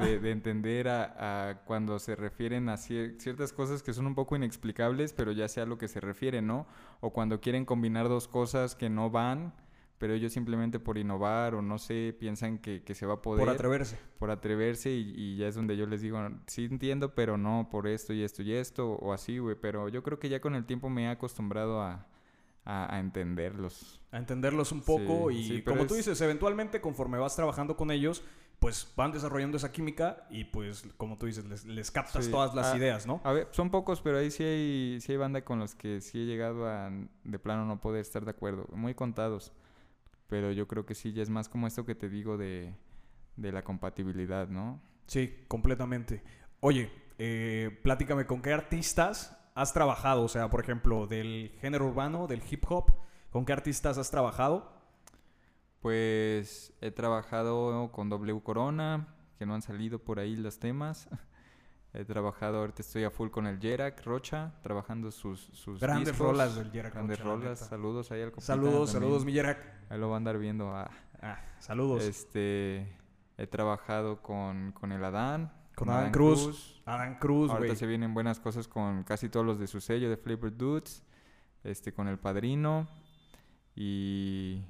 de, 0.00 0.20
de 0.20 0.30
entender 0.30 0.86
a, 0.88 1.48
a 1.50 1.64
cuando 1.64 1.98
se 1.98 2.14
refieren 2.14 2.68
a 2.68 2.74
cier- 2.76 3.18
ciertas 3.18 3.52
cosas 3.52 3.82
que 3.82 3.92
son 3.92 4.06
un 4.06 4.14
poco 4.14 4.36
inexplicables, 4.36 5.12
pero 5.12 5.32
ya 5.32 5.48
sea 5.48 5.64
a 5.64 5.66
lo 5.66 5.76
que 5.76 5.88
se 5.88 6.00
refiere, 6.00 6.40
¿no? 6.40 6.66
O 7.00 7.12
cuando 7.12 7.40
quieren 7.40 7.64
combinar 7.64 8.08
dos 8.08 8.28
cosas 8.28 8.76
que 8.76 8.90
no 8.90 9.10
van, 9.10 9.52
pero 9.98 10.14
ellos 10.14 10.32
simplemente 10.32 10.78
por 10.78 10.98
innovar 10.98 11.56
o 11.56 11.62
no 11.62 11.78
sé, 11.78 12.16
piensan 12.18 12.58
que, 12.58 12.84
que 12.84 12.94
se 12.94 13.04
va 13.04 13.14
a 13.14 13.22
poder. 13.22 13.44
Por 13.44 13.52
atreverse. 13.54 13.98
por 14.20 14.30
atreverse 14.30 14.90
y, 14.92 15.14
y 15.16 15.36
ya 15.36 15.48
es 15.48 15.56
donde 15.56 15.76
yo 15.76 15.86
les 15.86 16.00
digo, 16.02 16.18
sí 16.46 16.66
entiendo, 16.66 17.12
pero 17.14 17.36
no 17.36 17.68
por 17.72 17.88
esto 17.88 18.12
y 18.12 18.22
esto 18.22 18.42
y 18.42 18.52
esto 18.52 18.92
o 18.92 19.12
así, 19.12 19.38
güey. 19.38 19.56
Pero 19.60 19.88
yo 19.88 20.04
creo 20.04 20.20
que 20.20 20.28
ya 20.28 20.40
con 20.40 20.54
el 20.54 20.64
tiempo 20.64 20.88
me 20.90 21.04
he 21.04 21.08
acostumbrado 21.08 21.80
a, 21.82 22.06
a, 22.64 22.94
a 22.94 23.00
entenderlos. 23.00 24.00
a 24.12 24.18
entenderlos 24.18 24.72
un 24.72 24.82
poco 24.82 25.30
Sí, 25.30 25.36
y 25.36 25.42
sí, 25.56 25.62
como 25.62 25.86
tú 25.86 25.94
es- 25.94 26.06
dices, 26.06 26.20
eventualmente 26.20 26.80
conforme 26.80 27.18
vas 27.18 27.34
trabajando 27.34 27.76
con 27.76 27.90
ellos, 27.90 28.22
pues 28.58 28.92
van 28.96 29.10
desarrollando 29.10 29.56
esa 29.56 29.72
química 29.72 30.26
y 30.30 30.44
pues 30.44 30.84
como 30.96 31.18
tú 31.18 31.26
dices, 31.26 31.44
les, 31.46 31.64
les 31.64 31.90
captas 31.90 32.26
Sí. 32.26 32.30
todas 32.30 32.54
las 32.54 32.76
ideas, 32.76 33.06
¿no? 33.06 33.20
A 33.24 33.32
ver, 33.32 33.48
son 33.50 33.70
pocos, 33.70 34.00
pero 34.00 34.18
ahí 34.18 34.30
sí 34.30 34.44
hay, 34.44 35.00
sí 35.00 35.10
hay 35.12 35.18
banda 35.18 35.44
con 35.44 35.58
los 35.58 35.74
que 35.74 36.00
sí 36.00 36.20
he 36.22 36.26
llegado 36.26 36.68
a 36.68 36.90
de 37.24 37.38
plano 37.40 37.64
no 37.64 37.80
poder 37.80 38.02
estar 38.02 38.24
de 38.24 38.30
acuerdo. 38.30 38.68
Muy 38.72 38.94
contados. 38.94 39.52
Pero 40.28 40.52
yo 40.52 40.68
creo 40.68 40.86
que 40.86 40.94
sí, 40.94 41.12
ya 41.12 41.22
es 41.22 41.28
más 41.30 41.48
como 41.48 41.66
esto 41.66 41.84
que 41.84 41.94
te 41.96 42.08
digo 42.08 42.36
de, 42.38 42.72
de 43.36 43.50
la 43.52 43.62
compatibilidad, 43.64 44.48
¿no? 44.48 44.80
Sí, 45.06 45.44
completamente. 45.48 46.22
Oye, 46.60 46.90
eh, 47.18 47.76
platícame, 47.82 48.24
¿con 48.26 48.40
qué 48.40 48.52
artistas 48.52 49.36
has 49.54 49.72
trabajado? 49.72 50.22
O 50.24 50.28
sea, 50.28 50.48
por 50.50 50.60
ejemplo, 50.60 51.06
del 51.06 51.52
género 51.60 51.86
urbano, 51.86 52.26
del 52.26 52.42
hip 52.50 52.64
hop, 52.68 52.92
¿con 53.30 53.44
qué 53.44 53.52
artistas 53.52 53.98
has 53.98 54.10
trabajado? 54.10 54.72
Pues 55.80 56.72
he 56.80 56.90
trabajado 56.90 57.90
con 57.92 58.08
W 58.08 58.40
Corona, 58.42 59.08
que 59.38 59.46
no 59.46 59.54
han 59.54 59.62
salido 59.62 59.98
por 59.98 60.18
ahí 60.20 60.36
los 60.36 60.58
temas. 60.58 61.08
He 61.94 62.06
trabajado, 62.06 62.60
ahorita 62.60 62.80
estoy 62.80 63.04
a 63.04 63.10
full 63.10 63.28
con 63.28 63.46
el 63.46 63.60
Jerak 63.60 64.02
Rocha, 64.06 64.54
trabajando 64.62 65.10
sus, 65.10 65.40
sus 65.52 65.78
Grandes 65.78 66.08
discos. 66.14 66.26
rolas 66.26 66.56
del 66.56 66.70
Jerak 66.70 66.94
Grandes 66.94 67.18
Rocha, 67.18 67.30
rolas, 67.30 67.58
saludos 67.58 68.10
ahí 68.10 68.22
al 68.22 68.32
Saludos, 68.38 68.92
también. 68.92 69.02
saludos, 69.02 69.24
Millarak. 69.26 69.58
Ahí 69.90 69.98
lo 69.98 70.08
va 70.08 70.14
a 70.14 70.16
andar 70.16 70.38
viendo. 70.38 70.74
ah. 70.74 70.90
Ah, 71.20 71.38
saludos. 71.58 72.02
Este, 72.02 72.96
he 73.36 73.46
trabajado 73.46 74.22
con, 74.22 74.72
con 74.72 74.90
el 74.92 75.04
Adán. 75.04 75.52
Con 75.84 75.94
Adán 75.94 76.12
Cruz. 76.12 76.82
Adán 76.84 77.16
Cruz, 77.18 77.50
Ahorita 77.50 77.66
güey. 77.66 77.76
se 77.76 77.86
vienen 77.86 78.14
buenas 78.14 78.40
cosas 78.40 78.68
con 78.68 79.04
casi 79.04 79.28
todos 79.28 79.46
los 79.46 79.58
de 79.58 79.66
su 79.66 79.80
sello 79.80 80.10
de 80.10 80.16
Flavor 80.16 80.56
Dudes. 80.56 81.04
Este, 81.64 81.92
con 81.92 82.08
el 82.08 82.18
Padrino. 82.18 82.88
Y, 83.74 84.62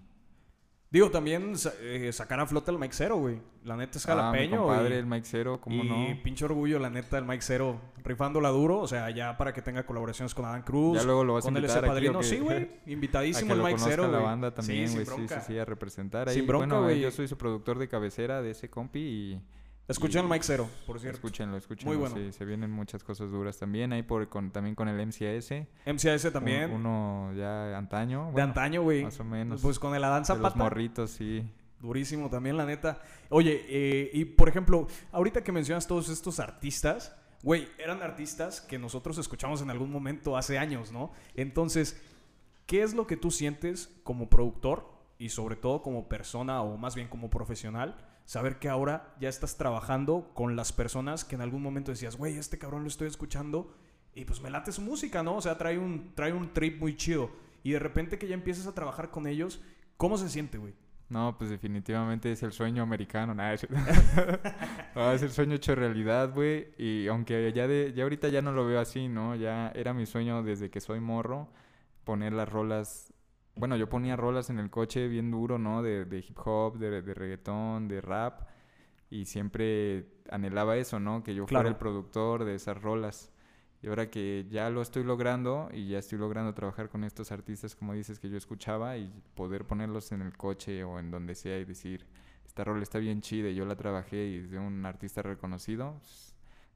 Digo, 0.93 1.11
también 1.11 1.55
eh, 1.81 2.13
sacar 2.13 2.39
a 2.39 2.47
flota 2.47 2.71
el 2.71 2.79
Mike 2.79 2.93
Zero, 2.93 3.17
güey. 3.17 3.41
La 3.65 3.79
neta 3.79 3.97
es 3.97 4.05
jalapeño. 4.05 4.57
Ah, 4.57 4.59
compadre, 4.59 4.99
el 4.99 5.07
Mike 5.07 5.27
Zero, 5.27 5.59
¿cómo 5.59 5.83
y 5.83 5.89
no? 5.89 6.23
pinche 6.23 6.45
orgullo, 6.45 6.79
la 6.79 6.91
neta, 6.91 7.17
el 7.17 7.25
Mike 7.25 7.41
Zero 7.41 7.81
rifándola 8.05 8.51
duro. 8.51 8.79
O 8.79 8.87
sea, 8.87 9.09
ya 9.09 9.39
para 9.39 9.55
que 9.55 9.63
tenga 9.63 9.87
colaboraciones 9.87 10.35
con 10.35 10.45
Adán 10.45 10.61
Cruz. 10.61 10.99
Ya 10.99 11.05
luego 11.05 11.25
lo 11.25 11.33
vas 11.33 11.45
a 11.45 11.49
con 11.49 11.57
invitar 11.57 11.79
LC 11.79 11.87
aquí, 11.87 11.89
Padrino. 11.89 12.23
Sí, 12.23 12.39
güey. 12.41 12.71
A 12.87 12.91
Invitadísimo 12.91 13.55
que 13.55 13.61
el 13.61 13.65
Mike 13.65 13.79
Zero, 13.79 14.03
la 14.03 14.19
güey. 14.19 14.23
banda 14.23 14.53
también, 14.53 14.87
Sí, 14.87 14.95
güey. 14.97 15.07
Sí, 15.07 15.29
sí, 15.29 15.35
sí, 15.47 15.59
a 15.59 15.65
representar. 15.65 16.29
Ahí, 16.29 16.35
Sin 16.35 16.47
bronca, 16.47 16.67
bueno, 16.67 16.83
güey. 16.83 17.01
yo 17.01 17.11
soy 17.11 17.27
su 17.27 17.39
productor 17.39 17.79
de 17.79 17.89
cabecera 17.89 18.43
de 18.43 18.51
ese 18.51 18.69
compi 18.69 19.01
y... 19.01 19.41
Escuchen 19.93 20.29
Mike 20.29 20.45
Zero, 20.45 20.69
por 20.87 20.99
cierto. 20.99 21.17
Escúchenlo, 21.19 21.57
escúchenlo. 21.57 21.93
Muy 21.93 21.97
bueno. 22.01 22.17
Sí, 22.17 22.33
se 22.37 22.45
vienen 22.45 22.71
muchas 22.71 23.05
cosas 23.05 23.31
duras 23.31 23.59
también. 23.59 23.93
Ahí 23.93 24.03
por, 24.03 24.29
con, 24.29 24.51
también 24.51 24.75
con 24.75 24.89
el 24.89 24.97
MCAS. 25.07 25.51
MCAS 25.87 26.25
un- 26.25 26.33
también. 26.33 26.71
uno 26.73 27.33
ya 27.37 27.77
antaño. 27.79 28.33
de 28.35 28.43
antaño, 28.43 28.83
güey. 28.83 29.05
Más 29.05 29.21
o 29.21 29.25
menos. 29.25 29.61
Pues 29.63 29.79
con 29.79 29.95
el 29.95 30.03
Adán 30.05 30.23
de 30.25 30.29
los 30.31 30.37
Zapata. 30.39 30.57
morritos, 30.57 31.11
sí. 31.13 31.49
Durísimo 31.81 32.31
también, 32.31 32.57
la 32.57 32.65
neta. 32.67 33.01
Oye, 33.29 33.65
eh, 33.69 34.11
y 34.15 34.25
por 34.25 34.49
ejemplo, 34.49 34.87
ahorita 35.11 35.43
que 35.43 35.51
mencionas 35.53 35.87
todos 35.87 36.09
estos 36.09 36.39
artistas, 36.39 37.15
güey, 37.43 37.67
eran 37.79 38.03
artistas 38.03 38.61
que 38.61 38.79
nosotros 38.79 39.19
escuchamos 39.19 39.63
en 39.63 39.71
algún 39.71 39.91
momento 39.91 40.37
hace 40.37 40.59
años, 40.59 40.93
¿no? 40.93 41.11
Entonces, 41.35 42.01
¿qué 42.67 42.83
es 42.85 42.95
lo 42.95 43.09
que 43.09 43.17
tú 43.17 43.33
sientes 43.33 43.91
como 44.05 44.29
productor 44.29 44.92
y 45.23 45.29
sobre 45.29 45.55
todo 45.55 45.83
como 45.83 46.09
persona 46.09 46.63
o 46.63 46.77
más 46.77 46.97
bien 46.97 47.07
como 47.07 47.31
profesional? 47.31 47.97
Saber 48.25 48.59
que 48.59 48.69
ahora 48.69 49.15
ya 49.21 49.29
estás 49.29 49.57
trabajando 49.57 50.33
con 50.35 50.57
las 50.57 50.73
personas 50.73 51.25
que 51.25 51.37
en 51.37 51.43
algún 51.43 51.63
momento 51.63 51.93
decías, 51.93 52.17
güey, 52.17 52.37
este 52.37 52.59
cabrón 52.59 52.83
lo 52.83 52.89
estoy 52.89 53.07
escuchando 53.07 53.73
y 54.15 54.25
pues 54.25 54.41
me 54.41 54.51
late 54.51 54.73
su 54.73 54.83
música, 54.83 55.23
¿no? 55.23 55.37
O 55.37 55.41
sea, 55.41 55.57
trae 55.57 55.79
un, 55.79 56.13
trae 56.17 56.33
un 56.33 56.53
trip 56.53 56.81
muy 56.81 56.97
chido. 56.97 57.31
Y 57.63 57.71
de 57.71 57.79
repente 57.79 58.19
que 58.19 58.27
ya 58.27 58.35
empiezas 58.35 58.67
a 58.67 58.75
trabajar 58.75 59.11
con 59.11 59.29
ellos, 59.29 59.63
¿cómo 59.97 60.19
se 60.19 60.29
siente, 60.29 60.59
güey? 60.59 60.75
No, 61.09 61.37
pues 61.39 61.51
definitivamente 61.51 62.33
es 62.33 62.43
el 62.43 62.53
sueño 62.53 62.83
americano. 62.83 63.33
Nada, 63.33 63.53
es, 63.53 63.67
Ah, 64.97 65.15
el 65.21 65.31
sueño 65.31 65.55
hecho 65.55 65.77
realidad, 65.77 66.33
güey. 66.35 66.75
Y 66.79 67.07
aunque 67.07 67.53
ya, 67.55 67.69
de, 67.69 67.93
ya 67.95 68.03
ahorita 68.03 68.29
ya 68.29 68.43
no 68.43 68.51
lo 68.51 68.67
veo 68.67 68.81
así, 68.81 69.07
¿no? 69.07 69.37
Ya 69.37 69.71
era 69.77 69.95
mi 69.95 70.07
sueño 70.07 70.43
desde 70.43 70.69
que 70.69 70.81
soy 70.81 70.99
morro 70.99 71.49
poner 72.05 72.33
las 72.33 72.49
rolas. 72.49 73.12
Bueno, 73.55 73.77
yo 73.77 73.89
ponía 73.89 74.17
rolas 74.17 74.51
en 74.51 74.59
el 74.59 74.71
coche 74.71 75.09
bien 75.09 75.31
duro, 75.31 75.59
¿no? 75.59 75.83
De, 75.83 76.05
de 76.05 76.19
hip 76.19 76.39
hop, 76.45 76.79
de, 76.79 77.03
de 77.03 77.15
reggaetón, 77.15 77.89
de 77.89 78.01
rap. 78.01 78.49
Y 79.11 79.27
siempre 79.27 80.07
anhelaba 80.31 80.77
eso, 80.79 80.99
¿no? 80.99 81.23
Que 81.23 81.35
yo 81.35 81.45
Claro. 81.47 81.65
fuera 81.65 81.69
el 81.69 81.77
productor 81.77 82.45
de 82.45 82.55
esas 82.55 82.81
rolas. 82.81 83.31
Y 83.83 83.89
ahora 83.89 84.11
que 84.11 84.47
ya 84.49 84.71
lo 84.71 84.81
estoy 84.81 85.05
logrando 85.05 85.69
y 85.73 85.89
ya 85.89 85.99
estoy 85.99 86.19
logrando 86.19 86.55
trabajar 86.55 86.89
con 86.89 87.05
estos 87.05 87.33
artistas, 87.33 87.75
como 87.75 87.93
dices, 87.95 88.19
que 88.21 88.31
yo 88.31 88.37
escuchaba 88.39 88.97
y 88.97 89.13
poder 89.35 89.67
ponerlos 89.67 90.13
en 90.13 90.23
el 90.23 90.37
coche 90.37 90.85
o 90.85 90.99
en 90.99 91.11
donde 91.11 91.35
sea 91.35 91.59
y 91.59 91.65
decir, 91.65 92.07
esta 92.47 92.65
rola 92.65 92.83
está 92.85 92.99
bien 93.01 93.21
chida 93.21 93.49
y 93.49 93.55
yo 93.57 93.67
la 93.67 93.77
trabajé 93.77 94.27
y 94.29 94.37
es 94.37 94.51
de 94.51 94.59
un 94.61 94.87
artista 94.87 95.21
reconocido, 95.23 95.97
pues, 95.99 96.11
es 96.29 96.32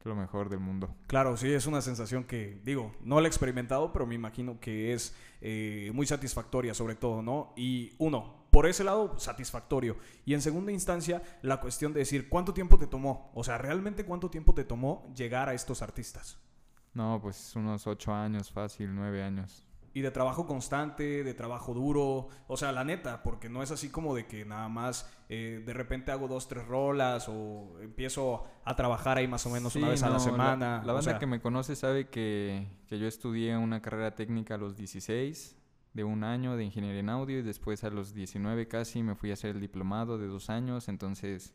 lo 0.06 0.14
mejor 0.14 0.48
del 0.48 0.60
mundo. 0.60 0.94
Claro, 1.06 1.36
sí, 1.36 1.52
es 1.52 1.66
una 1.66 1.82
sensación 1.82 2.24
que, 2.24 2.60
digo, 2.64 2.94
no 3.02 3.20
la 3.20 3.26
he 3.26 3.28
experimentado, 3.28 3.92
pero 3.92 4.06
me 4.06 4.14
imagino 4.14 4.60
que 4.60 4.92
es 4.92 5.14
eh, 5.40 5.90
muy 5.94 6.06
satisfactoria 6.06 6.74
sobre 6.74 6.94
todo, 6.94 7.22
¿no? 7.22 7.52
Y 7.56 7.92
uno, 7.98 8.46
por 8.50 8.66
ese 8.66 8.84
lado, 8.84 9.18
satisfactorio. 9.18 9.96
Y 10.24 10.34
en 10.34 10.40
segunda 10.40 10.72
instancia, 10.72 11.22
la 11.42 11.60
cuestión 11.60 11.92
de 11.92 12.00
decir, 12.00 12.28
¿cuánto 12.28 12.54
tiempo 12.54 12.78
te 12.78 12.86
tomó? 12.86 13.30
O 13.34 13.44
sea, 13.44 13.58
¿realmente 13.58 14.04
cuánto 14.04 14.30
tiempo 14.30 14.54
te 14.54 14.64
tomó 14.64 15.12
llegar 15.14 15.48
a 15.48 15.54
estos 15.54 15.82
artistas? 15.82 16.38
No, 16.94 17.20
pues 17.20 17.54
unos 17.54 17.86
ocho 17.86 18.14
años, 18.14 18.50
fácil, 18.50 18.94
nueve 18.94 19.22
años. 19.22 19.65
Y 19.96 20.02
de 20.02 20.10
trabajo 20.10 20.46
constante, 20.46 21.24
de 21.24 21.32
trabajo 21.32 21.72
duro, 21.72 22.28
o 22.48 22.56
sea, 22.58 22.70
la 22.70 22.84
neta, 22.84 23.22
porque 23.22 23.48
no 23.48 23.62
es 23.62 23.70
así 23.70 23.88
como 23.88 24.14
de 24.14 24.26
que 24.26 24.44
nada 24.44 24.68
más 24.68 25.10
eh, 25.30 25.62
de 25.64 25.72
repente 25.72 26.12
hago 26.12 26.28
dos, 26.28 26.48
tres 26.48 26.66
rolas 26.66 27.30
o 27.30 27.78
empiezo 27.80 28.44
a 28.66 28.76
trabajar 28.76 29.16
ahí 29.16 29.26
más 29.26 29.46
o 29.46 29.50
menos 29.50 29.74
una 29.74 29.88
vez 29.88 30.02
a 30.02 30.10
la 30.10 30.18
semana. 30.18 30.82
La, 30.84 30.92
o 30.92 30.96
banda 30.96 31.00
sea, 31.00 31.18
que 31.18 31.24
me 31.24 31.40
conoce 31.40 31.74
sabe 31.76 32.10
que, 32.10 32.68
que 32.88 32.98
yo 32.98 33.06
estudié 33.06 33.56
una 33.56 33.80
carrera 33.80 34.14
técnica 34.14 34.56
a 34.56 34.58
los 34.58 34.76
16, 34.76 35.56
de 35.94 36.04
un 36.04 36.24
año 36.24 36.58
de 36.58 36.64
ingeniería 36.64 37.00
en 37.00 37.08
audio, 37.08 37.38
y 37.38 37.42
después 37.42 37.82
a 37.82 37.88
los 37.88 38.12
19 38.12 38.68
casi 38.68 39.02
me 39.02 39.14
fui 39.14 39.30
a 39.30 39.32
hacer 39.32 39.54
el 39.54 39.62
diplomado 39.62 40.18
de 40.18 40.26
dos 40.26 40.50
años, 40.50 40.90
entonces, 40.90 41.54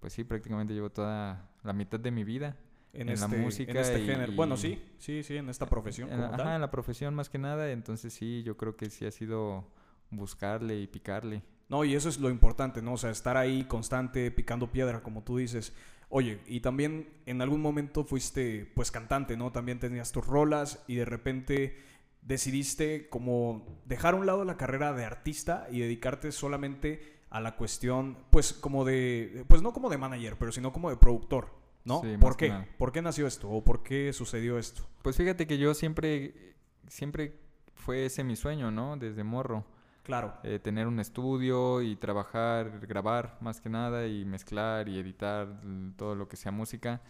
pues 0.00 0.14
sí, 0.14 0.24
prácticamente 0.24 0.72
llevo 0.72 0.88
toda 0.88 1.50
la 1.62 1.74
mitad 1.74 2.00
de 2.00 2.10
mi 2.10 2.24
vida. 2.24 2.56
En, 2.94 3.08
en 3.08 3.18
la 3.20 3.26
este, 3.26 3.36
música 3.38 3.72
en 3.72 3.76
este 3.78 4.00
y- 4.02 4.06
género. 4.06 4.32
Bueno, 4.34 4.56
sí, 4.56 4.80
sí, 4.98 5.22
sí, 5.22 5.36
en 5.36 5.48
esta 5.50 5.66
profesión 5.66 6.10
En 6.10 6.16
como 6.18 6.30
tal. 6.30 6.40
ajá, 6.40 6.54
en 6.54 6.60
la 6.60 6.70
profesión 6.70 7.14
más 7.14 7.28
que 7.28 7.38
nada, 7.38 7.70
entonces 7.72 8.12
sí, 8.14 8.42
yo 8.44 8.56
creo 8.56 8.76
que 8.76 8.90
sí 8.90 9.04
ha 9.04 9.10
sido 9.10 9.66
buscarle 10.10 10.78
y 10.80 10.86
picarle. 10.86 11.42
No, 11.68 11.84
y 11.84 11.94
eso 11.94 12.08
es 12.08 12.18
lo 12.18 12.30
importante, 12.30 12.82
¿no? 12.82 12.92
O 12.92 12.96
sea, 12.98 13.10
estar 13.10 13.36
ahí 13.36 13.64
constante, 13.64 14.30
picando 14.30 14.70
piedra, 14.70 15.02
como 15.02 15.22
tú 15.22 15.38
dices. 15.38 15.72
Oye, 16.10 16.38
y 16.46 16.60
también 16.60 17.08
en 17.26 17.40
algún 17.42 17.60
momento 17.62 18.04
fuiste, 18.04 18.70
pues, 18.74 18.90
cantante, 18.90 19.36
¿no? 19.36 19.50
También 19.50 19.80
tenías 19.80 20.12
tus 20.12 20.26
rolas 20.26 20.84
y 20.86 20.94
de 20.96 21.04
repente 21.06 21.76
decidiste 22.22 23.08
como 23.08 23.66
dejar 23.86 24.14
a 24.14 24.16
un 24.18 24.26
lado 24.26 24.44
la 24.44 24.56
carrera 24.56 24.92
de 24.92 25.04
artista 25.04 25.66
y 25.70 25.80
dedicarte 25.80 26.32
solamente 26.32 27.14
a 27.30 27.40
la 27.40 27.56
cuestión, 27.56 28.18
pues, 28.30 28.52
como 28.52 28.84
de, 28.84 29.44
pues 29.48 29.60
no 29.62 29.72
como 29.72 29.90
de 29.90 29.98
manager, 29.98 30.36
pero 30.38 30.52
sino 30.52 30.72
como 30.72 30.90
de 30.90 30.96
productor, 30.96 31.48
¿no? 31.84 32.00
Sí, 32.02 32.16
¿Por 32.18 32.36
qué? 32.36 32.52
¿Por 32.78 32.92
qué 32.92 33.02
nació 33.02 33.26
esto? 33.26 33.48
¿O 33.50 33.62
por 33.64 33.82
qué 33.82 34.12
sucedió 34.12 34.58
esto? 34.58 34.86
Pues 35.02 35.16
fíjate 35.16 35.46
que 35.46 35.58
yo 35.58 35.74
siempre, 35.74 36.54
siempre 36.88 37.38
fue 37.74 38.06
ese 38.06 38.24
mi 38.24 38.36
sueño, 38.36 38.70
¿no? 38.70 38.96
Desde 38.96 39.24
morro. 39.24 39.66
Claro. 40.02 40.34
eh, 40.42 40.58
tener 40.58 40.86
un 40.86 41.00
estudio 41.00 41.80
y 41.80 41.96
trabajar, 41.96 42.80
grabar 42.86 43.38
más 43.40 43.62
que 43.62 43.70
nada 43.70 44.06
y 44.06 44.26
mezclar 44.26 44.86
y 44.86 44.98
editar 44.98 45.62
todo 45.96 46.14
lo 46.14 46.28
que 46.28 46.36
sea 46.36 46.52
música. 46.52 47.00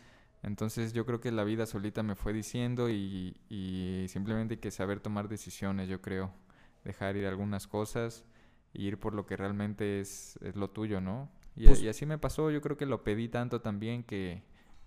Entonces 0.44 0.92
yo 0.92 1.04
creo 1.04 1.20
que 1.20 1.32
la 1.32 1.42
vida 1.42 1.66
solita 1.66 2.04
me 2.04 2.14
fue 2.14 2.32
diciendo 2.32 2.88
y, 2.90 3.37
y 3.48 4.06
simplemente 4.08 4.54
hay 4.54 4.60
que 4.60 4.70
saber 4.70 5.00
tomar 5.00 5.28
decisiones, 5.28 5.88
yo 5.88 6.00
creo. 6.00 6.30
Dejar 6.84 7.16
ir 7.16 7.26
algunas 7.26 7.66
cosas 7.66 8.24
e 8.74 8.82
ir 8.82 8.98
por 9.00 9.12
lo 9.14 9.26
que 9.26 9.37
realmente 9.37 9.98
es, 10.00 10.38
es 10.42 10.54
lo 10.54 10.70
tuyo, 10.70 11.00
¿no? 11.00 11.28
Y, 11.56 11.66
Pues- 11.66 11.82
y 11.82 11.88
así 11.88 12.06
me 12.06 12.18
pasó, 12.18 12.50
yo 12.52 12.60
creo 12.60 12.76
que 12.76 12.87
lo 12.87 13.02
pedí 13.02 13.28
tanto 13.28 13.60
también 13.60 14.04
que, 14.04 14.44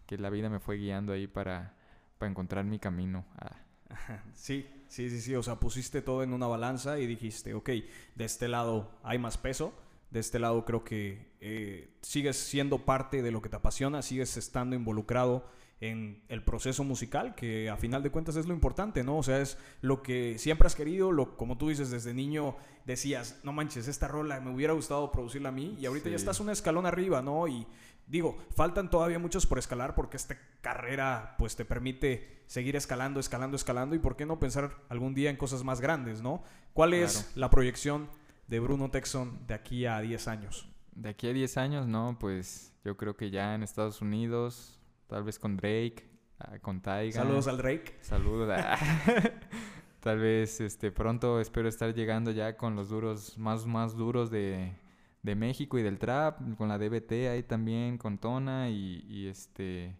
que 0.07 0.17
la 0.17 0.29
vida 0.31 0.49
me 0.49 0.59
fue 0.59 0.77
guiando 0.77 1.13
ahí 1.13 1.27
para, 1.27 1.75
para 2.17 2.31
encontrar 2.31 2.65
mi 2.65 2.79
camino. 2.79 3.25
Ah, 3.37 3.55
Sí, 4.33 4.65
sí, 4.87 5.09
sí, 5.09 5.21
sí. 5.21 5.35
O 5.35 5.43
sea, 5.43 5.59
pusiste 5.59 6.01
todo 6.01 6.23
en 6.23 6.33
una 6.33 6.47
balanza 6.47 6.99
y 6.99 7.05
dijiste, 7.07 7.53
ok, 7.53 7.69
de 8.15 8.25
este 8.25 8.47
lado 8.47 8.91
hay 9.03 9.19
más 9.19 9.37
peso, 9.37 9.73
de 10.09 10.19
este 10.19 10.39
lado 10.39 10.65
creo 10.65 10.83
que 10.83 11.33
eh, 11.41 11.97
sigues 12.01 12.37
siendo 12.37 12.79
parte 12.85 13.21
de 13.21 13.31
lo 13.31 13.41
que 13.41 13.49
te 13.49 13.57
apasiona, 13.57 14.01
sigues 14.01 14.37
estando 14.37 14.75
involucrado 14.75 15.45
en 15.79 16.23
el 16.27 16.43
proceso 16.43 16.83
musical, 16.83 17.35
que 17.35 17.69
a 17.69 17.77
final 17.77 18.01
de 18.01 18.09
cuentas 18.09 18.35
es 18.35 18.47
lo 18.47 18.53
importante, 18.55 19.03
¿no? 19.03 19.17
O 19.19 19.21
sea, 19.23 19.39
es 19.41 19.59
lo 19.81 20.01
que 20.01 20.39
siempre 20.39 20.65
has 20.65 20.73
querido, 20.73 21.11
lo, 21.11 21.37
como 21.37 21.55
tú 21.59 21.69
dices, 21.69 21.91
desde 21.91 22.15
niño 22.15 22.55
decías, 22.85 23.39
no 23.43 23.51
manches, 23.53 23.87
esta 23.87 24.07
rola 24.07 24.39
me 24.39 24.49
hubiera 24.49 24.73
gustado 24.73 25.11
producirla 25.11 25.49
a 25.49 25.51
mí 25.51 25.77
y 25.79 25.85
ahorita 25.85 26.09
ya 26.09 26.17
Sí. 26.17 26.21
estás 26.23 26.39
un 26.39 26.49
escalón 26.49 26.87
arriba, 26.87 27.21
¿no? 27.21 27.47
Y 27.47 27.67
digo, 28.07 28.37
faltan 28.55 28.89
todavía 28.89 29.19
muchos 29.19 29.45
por 29.45 29.59
escalar 29.59 29.93
porque 29.93 30.17
esta 30.17 30.37
carrera 30.61 31.35
pues 31.37 31.55
te 31.55 31.65
permite 31.65 32.41
seguir 32.47 32.75
escalando, 32.75 33.19
escalando, 33.19 33.55
escalando 33.55 33.95
y 33.95 33.99
por 33.99 34.15
qué 34.15 34.25
no 34.25 34.39
pensar 34.39 34.71
algún 34.89 35.13
día 35.13 35.29
en 35.29 35.35
cosas 35.35 35.63
más 35.63 35.81
grandes, 35.81 36.21
¿no? 36.21 36.43
¿Cuál 36.73 36.93
es 36.93 37.31
la 37.35 37.49
proyección 37.49 38.09
de 38.47 38.59
Bruno 38.59 38.89
Texon 38.89 39.45
de 39.45 39.53
aquí 39.53 39.85
a 39.85 39.99
10 39.99 40.27
años? 40.27 40.69
De 40.95 41.09
aquí 41.09 41.27
a 41.27 41.33
10 41.33 41.57
años, 41.57 41.87
no, 41.87 42.17
pues 42.19 42.73
yo 42.83 42.95
creo 42.97 43.15
que 43.15 43.29
ya 43.29 43.53
en 43.53 43.63
Estados 43.63 44.01
Unidos, 44.01 44.79
tal 45.07 45.23
vez 45.23 45.37
con 45.37 45.57
Drake, 45.57 46.09
ah, 46.39 46.57
con 46.59 46.81
Taiga. 46.81 47.21
Saludos 47.21 47.47
al 47.47 47.57
Drake. 47.57 47.97
Saludos. 48.01 48.49
tal 49.99 50.19
vez 50.19 50.61
este 50.61 50.91
pronto 50.91 51.41
espero 51.41 51.67
estar 51.67 51.93
llegando 51.93 52.31
ya 52.31 52.55
con 52.55 52.75
los 52.75 52.89
duros, 52.89 53.37
más, 53.37 53.65
más 53.65 53.95
duros 53.95 54.31
de, 54.31 54.73
de 55.23 55.35
México 55.35 55.77
y 55.77 55.83
del 55.83 55.99
trap, 55.99 56.39
con 56.57 56.69
la 56.69 56.77
DBT 56.77 57.11
ahí 57.31 57.43
también, 57.43 57.97
con 57.97 58.17
Tona 58.17 58.69
y, 58.69 59.27
este 59.27 59.95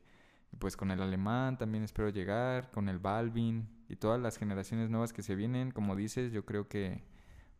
pues 0.60 0.75
con 0.75 0.89
el 0.89 1.01
alemán 1.01 1.58
también 1.58 1.84
espero 1.84 2.10
llegar, 2.10 2.71
con 2.71 2.89
el 2.89 2.97
Balvin 2.97 3.67
y 3.89 3.95
todas 3.95 4.19
las 4.19 4.38
generaciones 4.38 4.89
nuevas 4.89 5.13
que 5.13 5.21
se 5.21 5.36
vienen, 5.36 5.71
como 5.71 5.95
dices, 5.95 6.32
yo 6.32 6.45
creo 6.45 6.67
que 6.67 7.03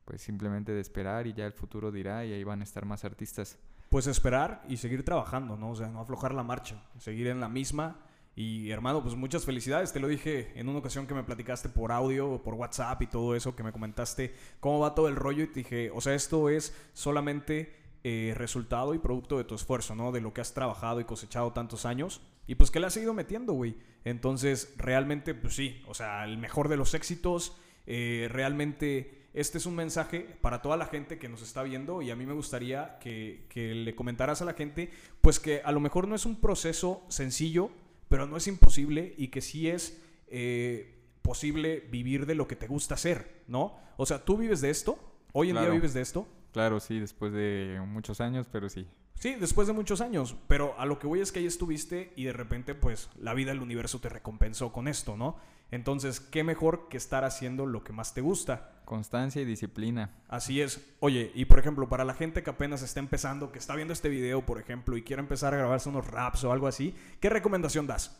pues 0.06 0.22
simplemente 0.22 0.72
de 0.72 0.82
esperar 0.82 1.28
y 1.28 1.34
ya 1.34 1.46
el 1.46 1.54
futuro 1.54 1.91
dirá 1.91 2.26
y 2.26 2.34
ahí 2.34 2.43
van 2.43 2.62
a 2.62 2.63
estar 2.63 2.86
más 2.86 3.06
artistas. 3.06 3.60
Pues 3.89 4.08
esperar 4.08 4.63
y 4.67 4.78
seguir 4.78 5.04
trabajando, 5.04 5.58
¿no? 5.58 5.72
O 5.72 5.76
sea, 5.76 5.89
no 5.89 6.00
aflojar 6.00 6.34
la 6.34 6.43
marcha, 6.43 6.82
seguir 6.98 7.28
en 7.28 7.39
la 7.39 7.50
misma. 7.50 8.00
Y 8.38 8.69
hermano, 8.69 9.02
pues 9.02 9.15
muchas 9.15 9.45
felicidades. 9.45 9.91
Te 9.91 10.00
lo 10.00 10.08
dije 10.08 10.52
en 10.54 10.69
una 10.69 10.78
ocasión 10.78 11.08
que 11.08 11.15
me 11.15 11.23
platicaste 11.23 11.69
por 11.69 11.91
audio, 11.91 12.39
por 12.43 12.54
WhatsApp 12.54 13.02
y 13.02 13.08
todo 13.08 13.36
eso, 13.36 13.56
que 13.56 13.63
me 13.63 13.71
comentaste 13.71 14.36
cómo 14.60 14.78
va 14.78 14.93
todo 14.93 15.08
el 15.08 15.15
rollo 15.15 15.43
y 15.43 15.47
te 15.47 15.62
dije, 15.62 15.89
o 15.89 16.02
sea, 16.02 16.13
esto 16.13 16.47
es 16.47 16.71
solamente 16.93 17.73
eh, 18.04 18.36
resultado 18.38 18.93
y 18.93 19.00
producto 19.00 19.39
de 19.39 19.43
tu 19.43 19.56
esfuerzo, 19.56 19.95
¿no? 19.95 20.12
De 20.12 20.21
lo 20.21 20.36
que 20.36 20.41
has 20.41 20.54
trabajado 20.54 21.00
y 21.00 21.06
cosechado 21.06 21.52
tantos 21.52 21.88
años. 21.88 22.21
Y 22.45 22.54
pues 22.54 22.69
que 22.69 22.80
le 22.80 22.86
has 22.86 22.93
seguido 22.93 23.15
metiendo, 23.15 23.54
güey. 23.54 23.76
Entonces, 24.06 24.71
realmente, 24.78 25.34
pues 25.34 25.56
sí, 25.56 25.82
o 25.88 25.95
sea, 25.95 26.23
el 26.23 26.38
mejor 26.38 26.69
de 26.69 26.78
los 26.78 26.93
éxitos, 26.93 27.58
eh, 27.88 28.28
realmente 28.30 29.30
este 29.34 29.58
es 29.58 29.65
un 29.65 29.73
mensaje 29.73 30.38
para 30.41 30.62
toda 30.62 30.78
la 30.78 30.86
gente 30.86 31.17
que 31.17 31.28
nos 31.28 31.41
está 31.41 31.63
viendo 31.63 32.04
y 32.04 32.12
a 32.12 32.15
mí 32.15 32.28
me 32.28 32.34
gustaría 32.34 33.00
que, 33.00 33.47
que 33.50 33.73
le 33.73 33.95
comentaras 33.95 34.43
a 34.43 34.45
la 34.45 34.54
gente, 34.54 34.91
pues 35.21 35.39
que 35.39 35.62
a 35.65 35.71
lo 35.71 35.80
mejor 35.80 36.08
no 36.08 36.13
es 36.13 36.28
un 36.28 36.39
proceso 36.39 37.04
sencillo, 37.08 37.71
pero 38.10 38.26
no 38.26 38.38
es 38.38 38.48
imposible 38.48 39.13
y 39.17 39.28
que 39.28 39.41
sí 39.41 39.70
es 39.70 40.02
eh, 40.28 40.96
posible 41.22 41.88
vivir 41.91 42.26
de 42.26 42.36
lo 42.36 42.48
que 42.48 42.56
te 42.56 42.67
gusta 42.67 42.96
hacer, 42.96 43.43
¿no? 43.48 43.78
O 43.98 44.06
sea, 44.06 44.24
tú 44.24 44.38
vives 44.38 44.62
de 44.62 44.70
esto, 44.70 44.98
hoy 45.34 45.50
en 45.50 45.58
día 45.58 45.70
vives 45.70 45.93
de 45.93 46.02
esto. 46.02 46.28
Claro, 46.54 46.80
sí, 46.80 47.00
después 47.00 47.34
de 47.34 47.82
muchos 47.86 48.22
años, 48.22 48.48
pero 48.52 48.70
sí. 48.70 48.88
Sí, 49.20 49.36
después 49.39 49.67
de 49.67 49.74
muchos 49.74 50.02
años, 50.02 50.36
pero 50.48 50.80
a 50.80 50.86
lo 50.86 51.00
que 51.00 51.08
voy 51.08 51.22
es 51.22 51.32
que 51.32 51.39
ahí 51.39 51.48
estuviste 51.48 52.13
y 52.15 52.26
de 52.26 52.34
repente 52.34 52.76
pues 52.76 53.10
la 53.20 53.34
vida 53.34 53.52
del 53.52 53.62
universo 53.62 54.00
te 54.00 54.10
recompensó 54.10 54.72
con 54.72 54.88
esto, 54.88 55.17
¿no? 55.17 55.38
Entonces, 55.72 56.20
¿qué 56.20 56.44
mejor 56.44 56.88
que 56.90 56.98
estar 56.98 57.24
haciendo 57.26 57.66
lo 57.66 57.84
que 57.84 57.92
más 57.94 58.14
te 58.14 58.22
gusta? 58.22 58.72
Constancia 58.86 59.42
y 59.42 59.46
disciplina. 59.46 60.12
Así 60.30 60.62
es. 60.62 60.82
Oye, 61.02 61.32
y 61.36 61.44
por 61.46 61.60
ejemplo, 61.60 61.90
para 61.90 62.06
la 62.06 62.14
gente 62.14 62.42
que 62.42 62.50
apenas 62.50 62.82
está 62.84 63.02
empezando, 63.02 63.52
que 63.52 63.60
está 63.60 63.76
viendo 63.76 63.94
este 63.94 64.08
video, 64.08 64.46
por 64.46 64.60
ejemplo, 64.60 64.96
y 64.96 65.04
quiere 65.04 65.22
empezar 65.22 65.54
a 65.54 65.58
grabarse 65.58 65.90
unos 65.90 66.08
raps 66.08 66.44
o 66.46 66.52
algo 66.54 66.68
así, 66.68 66.96
¿qué 67.20 67.30
recomendación 67.30 67.86
das? 67.86 68.18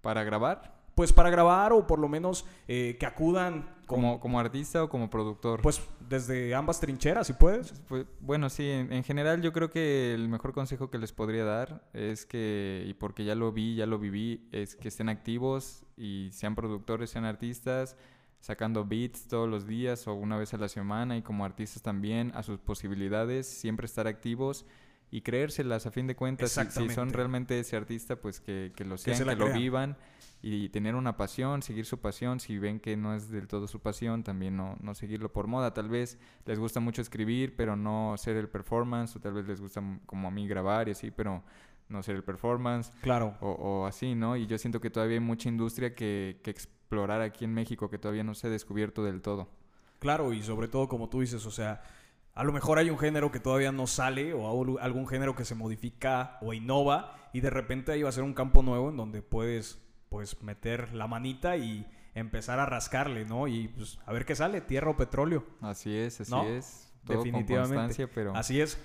Para 0.00 0.22
grabar, 0.24 0.78
Pues 0.94 1.12
para 1.12 1.30
grabar 1.30 1.72
o 1.72 1.86
por 1.86 1.98
lo 1.98 2.08
menos 2.08 2.44
eh, 2.68 2.96
que 3.00 3.06
acudan 3.06 3.62
con- 3.86 4.00
como, 4.02 4.20
como 4.20 4.38
artista 4.40 4.84
o 4.84 4.88
como 4.88 5.08
productor. 5.08 5.62
pues 5.62 5.80
desde 6.10 6.52
ambas 6.56 6.80
trincheras, 6.80 7.28
si 7.28 7.32
puedes. 7.34 7.72
Pues, 7.86 8.04
bueno, 8.20 8.50
sí, 8.50 8.68
en, 8.68 8.92
en 8.92 9.04
general 9.04 9.40
yo 9.42 9.52
creo 9.52 9.70
que 9.70 10.12
el 10.12 10.28
mejor 10.28 10.52
consejo 10.52 10.90
que 10.90 10.98
les 10.98 11.12
podría 11.12 11.44
dar 11.44 11.88
es 11.94 12.26
que, 12.26 12.84
y 12.86 12.94
porque 12.94 13.24
ya 13.24 13.36
lo 13.36 13.52
vi, 13.52 13.76
ya 13.76 13.86
lo 13.86 13.98
viví, 13.98 14.48
es 14.50 14.74
que 14.74 14.88
estén 14.88 15.08
activos 15.08 15.84
y 15.96 16.30
sean 16.32 16.56
productores, 16.56 17.10
sean 17.10 17.24
artistas, 17.24 17.96
sacando 18.40 18.84
beats 18.84 19.28
todos 19.28 19.48
los 19.48 19.68
días 19.68 20.08
o 20.08 20.14
una 20.14 20.36
vez 20.36 20.52
a 20.52 20.56
la 20.56 20.68
semana 20.68 21.16
y 21.16 21.22
como 21.22 21.44
artistas 21.44 21.80
también 21.80 22.32
a 22.34 22.42
sus 22.42 22.58
posibilidades, 22.58 23.46
siempre 23.46 23.86
estar 23.86 24.08
activos 24.08 24.66
y 25.10 25.22
creérselas 25.22 25.86
a 25.86 25.90
fin 25.90 26.06
de 26.06 26.14
cuentas. 26.14 26.52
Si, 26.52 26.64
si 26.70 26.88
son 26.90 27.12
realmente 27.12 27.58
ese 27.58 27.76
artista, 27.76 28.16
pues 28.16 28.40
que, 28.40 28.72
que 28.76 28.84
lo 28.84 28.96
se 28.96 29.14
sean, 29.14 29.28
que, 29.28 29.36
lo 29.36 29.52
vivan 29.52 29.96
y 30.42 30.68
tener 30.70 30.94
una 30.94 31.16
pasión, 31.16 31.62
seguir 31.62 31.84
su 31.84 31.98
pasión. 31.98 32.40
Si 32.40 32.58
ven 32.58 32.80
que 32.80 32.96
no 32.96 33.14
es 33.14 33.30
del 33.30 33.48
todo 33.48 33.66
su 33.66 33.80
pasión, 33.80 34.22
también 34.22 34.56
no, 34.56 34.76
no 34.80 34.94
seguirlo 34.94 35.32
por 35.32 35.46
moda. 35.46 35.74
Tal 35.74 35.88
vez 35.88 36.18
les 36.46 36.58
gusta 36.58 36.80
mucho 36.80 37.02
escribir, 37.02 37.56
pero 37.56 37.76
no 37.76 38.14
ser 38.16 38.36
el 38.36 38.48
performance, 38.48 39.16
o 39.16 39.20
tal 39.20 39.32
vez 39.34 39.46
les 39.46 39.60
gusta 39.60 39.82
como 40.06 40.28
a 40.28 40.30
mí 40.30 40.46
grabar 40.46 40.88
y 40.88 40.92
así, 40.92 41.10
pero 41.10 41.42
no 41.88 42.02
ser 42.04 42.14
el 42.14 42.22
performance, 42.22 42.92
Claro. 43.02 43.36
o, 43.40 43.50
o 43.50 43.86
así, 43.86 44.14
¿no? 44.14 44.36
Y 44.36 44.46
yo 44.46 44.58
siento 44.58 44.80
que 44.80 44.90
todavía 44.90 45.16
hay 45.16 45.24
mucha 45.24 45.48
industria 45.48 45.94
que, 45.96 46.38
que 46.44 46.52
explorar 46.52 47.20
aquí 47.20 47.44
en 47.44 47.52
México 47.52 47.90
que 47.90 47.98
todavía 47.98 48.22
no 48.22 48.34
se 48.34 48.46
ha 48.46 48.50
descubierto 48.50 49.02
del 49.02 49.20
todo. 49.22 49.48
Claro, 49.98 50.32
y 50.32 50.42
sobre 50.42 50.68
todo 50.68 50.88
como 50.88 51.08
tú 51.08 51.20
dices, 51.20 51.44
o 51.44 51.50
sea, 51.50 51.82
a 52.34 52.44
lo 52.44 52.52
mejor 52.52 52.78
hay 52.78 52.90
un 52.90 52.98
género 52.98 53.30
que 53.30 53.40
todavía 53.40 53.72
no 53.72 53.86
sale 53.86 54.32
o 54.34 54.48
algún- 54.80 55.06
género 55.08 55.34
que 55.34 55.44
se 55.44 55.54
modifica 55.54 56.38
o 56.40 56.52
innova 56.52 57.14
y 57.32 57.40
de 57.40 57.50
repente 57.50 57.92
ahí 57.92 58.02
va 58.02 58.08
a 58.08 58.12
ser 58.12 58.22
un 58.24 58.34
campo 58.34 58.62
nuevo 58.62 58.90
en 58.90 58.96
donde 58.96 59.22
puedes 59.22 59.78
pues 60.08 60.42
meter 60.42 60.92
la 60.92 61.06
manita 61.06 61.56
y 61.56 61.86
empezar 62.14 62.58
a 62.58 62.66
rascarle, 62.66 63.24
¿no? 63.24 63.46
Y 63.46 63.68
pues 63.68 63.98
a 64.06 64.12
ver 64.12 64.24
qué 64.24 64.34
sale, 64.34 64.60
tierra 64.60 64.90
o 64.90 64.96
petróleo. 64.96 65.44
Así 65.60 65.94
es, 65.96 66.20
así 66.20 66.30
No, 66.30 66.42
es. 66.44 66.92
Todo 67.04 67.18
definitivamente. 67.18 68.06
pero 68.08 68.34
Así 68.36 68.60
es, 68.60 68.78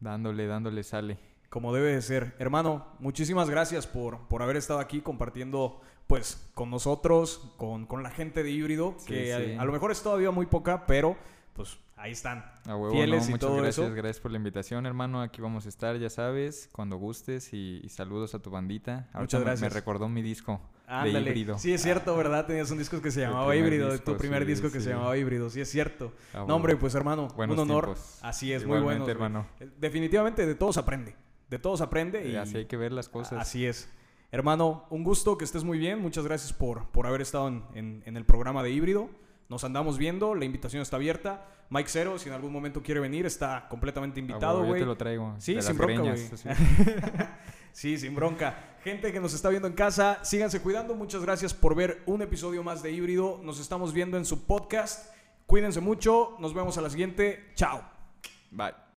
dándole, 0.00 0.46
dándole 0.46 0.82
sale. 0.82 1.18
como 1.48 1.72
debe 1.72 1.92
de 1.94 2.02
ser. 2.02 2.34
Hermano, 2.38 2.86
muchísimas 2.98 3.48
gracias 3.50 3.86
por, 3.86 4.28
por 4.28 4.42
haber 4.42 4.56
estado 4.56 4.80
aquí 4.80 5.00
compartiendo 5.00 5.80
pues 6.06 6.50
con 6.54 6.70
nosotros, 6.70 7.54
con, 7.56 7.86
con 7.86 8.02
la 8.02 8.10
gente 8.10 8.42
de 8.42 8.50
híbrido, 8.50 8.94
Sí, 8.98 9.06
que 9.06 9.24
sí. 9.46 9.54
A, 9.56 9.62
a 9.62 9.64
lo 9.64 9.72
mejor 9.72 9.90
es 9.92 10.02
todavía 10.02 10.30
muy 10.30 10.46
poca, 10.46 10.84
pero 10.86 11.16
pues 11.54 11.78
ahí 12.02 12.12
están. 12.12 12.44
A 12.66 12.76
huevo, 12.76 12.90
Fieles 12.92 13.22
no, 13.22 13.28
y 13.28 13.30
muchas 13.30 13.40
todo 13.48 13.56
gracias, 13.56 13.86
eso. 13.86 13.94
gracias 13.94 14.20
por 14.20 14.30
la 14.32 14.36
invitación, 14.36 14.86
hermano. 14.86 15.22
Aquí 15.22 15.40
vamos 15.40 15.66
a 15.66 15.68
estar, 15.68 15.96
ya 15.98 16.10
sabes, 16.10 16.68
cuando 16.72 16.96
gustes 16.96 17.52
y, 17.54 17.80
y 17.82 17.88
saludos 17.88 18.34
a 18.34 18.40
tu 18.40 18.50
bandita. 18.50 19.08
Ahorita 19.12 19.18
Muchas 19.20 19.40
gracias. 19.42 19.72
Me, 19.72 19.78
recordó 19.80 20.08
mi 20.08 20.20
disco 20.22 20.60
de 20.86 20.92
Ándale. 20.94 21.20
híbrido. 21.30 21.58
Sí, 21.58 21.72
es 21.72 21.80
cierto, 21.82 22.16
¿verdad? 22.16 22.44
Tenías 22.46 22.70
un 22.70 22.78
disco 22.78 23.00
que 23.00 23.10
se 23.10 23.20
llamaba 23.20 23.54
Híbrido, 23.56 23.90
disco, 23.92 24.12
tu 24.12 24.18
primer 24.18 24.42
sí, 24.42 24.48
disco 24.48 24.70
que 24.70 24.80
se 24.80 24.90
llamaba 24.90 25.16
Híbrido, 25.16 25.48
sí, 25.48 25.60
es 25.60 25.70
cierto. 25.70 26.12
A 26.34 26.38
No, 26.44 26.56
hombre, 26.56 26.76
pues 26.76 26.94
hermano, 26.94 27.28
Buenos 27.36 27.54
un 27.56 27.60
honor. 27.62 27.84
tiempos. 27.86 28.18
Así 28.20 28.52
es, 28.52 28.66
muy 28.66 28.80
bueno. 28.80 29.08
hermano. 29.08 29.46
Definitivamente 29.78 30.44
de 30.46 30.54
todos 30.54 30.76
aprende. 30.76 31.14
De 31.48 31.58
todos 31.58 31.80
aprende 31.80 32.26
y 32.28 32.34
Eh, 32.34 32.38
Así 32.38 32.56
hay 32.58 32.66
que 32.66 32.76
ver 32.76 32.92
las 32.92 33.08
cosas. 33.08 33.40
así 33.40 33.64
es. 33.66 33.88
Hermano, 34.30 34.86
un 34.90 35.04
gusto 35.04 35.36
que 35.36 35.44
estés 35.44 35.62
muy 35.64 35.78
bien. 35.78 35.98
Muchas 36.00 36.24
gracias 36.24 36.52
por, 36.54 36.88
por 36.90 37.06
haber 37.06 37.20
estado 37.20 37.48
en, 37.48 37.64
en- 37.74 38.02
en 38.06 38.16
el 38.16 38.24
programa 38.24 38.62
de 38.62 38.70
Híbrido. 38.70 39.10
Nos 39.48 39.64
andamos 39.64 39.98
viendo, 39.98 40.34
la 40.34 40.44
invitación 40.44 40.82
está 40.82 40.96
abierta. 40.96 41.46
Mike 41.70 41.88
Cero, 41.90 42.18
si 42.18 42.28
en 42.28 42.34
algún 42.34 42.52
momento 42.52 42.82
quiere 42.82 43.00
venir, 43.00 43.24
está 43.26 43.66
completamente 43.68 44.20
A 44.20 44.22
invitado, 44.22 44.60
yo 44.60 44.66
güey. 44.68 44.80
te 44.80 44.86
lo 44.86 44.96
traigo. 44.96 45.34
Sí, 45.38 45.54
de 45.54 45.62
sin 45.62 45.68
las 45.70 45.78
bronca, 45.78 46.02
güey. 46.02 46.28
Sí, 47.72 47.96
sin 47.96 48.14
bronca. 48.14 48.76
Gente 48.84 49.12
que 49.12 49.20
nos 49.20 49.32
está 49.32 49.48
viendo 49.48 49.66
en 49.66 49.74
casa, 49.74 50.18
síganse 50.22 50.60
cuidando. 50.60 50.94
Muchas 50.94 51.22
gracias 51.22 51.54
por 51.54 51.74
ver 51.74 52.02
un 52.04 52.20
episodio 52.20 52.62
más 52.62 52.82
de 52.82 52.92
Híbrido. 52.92 53.40
Nos 53.42 53.60
estamos 53.60 53.94
viendo 53.94 54.18
en 54.18 54.26
su 54.26 54.46
podcast. 54.46 55.14
Cuídense 55.46 55.80
mucho. 55.80 56.36
Nos 56.38 56.52
vemos 56.52 56.76
a 56.76 56.82
la 56.82 56.90
siguiente. 56.90 57.52
Chao. 57.54 57.82
Bye. 58.50 58.82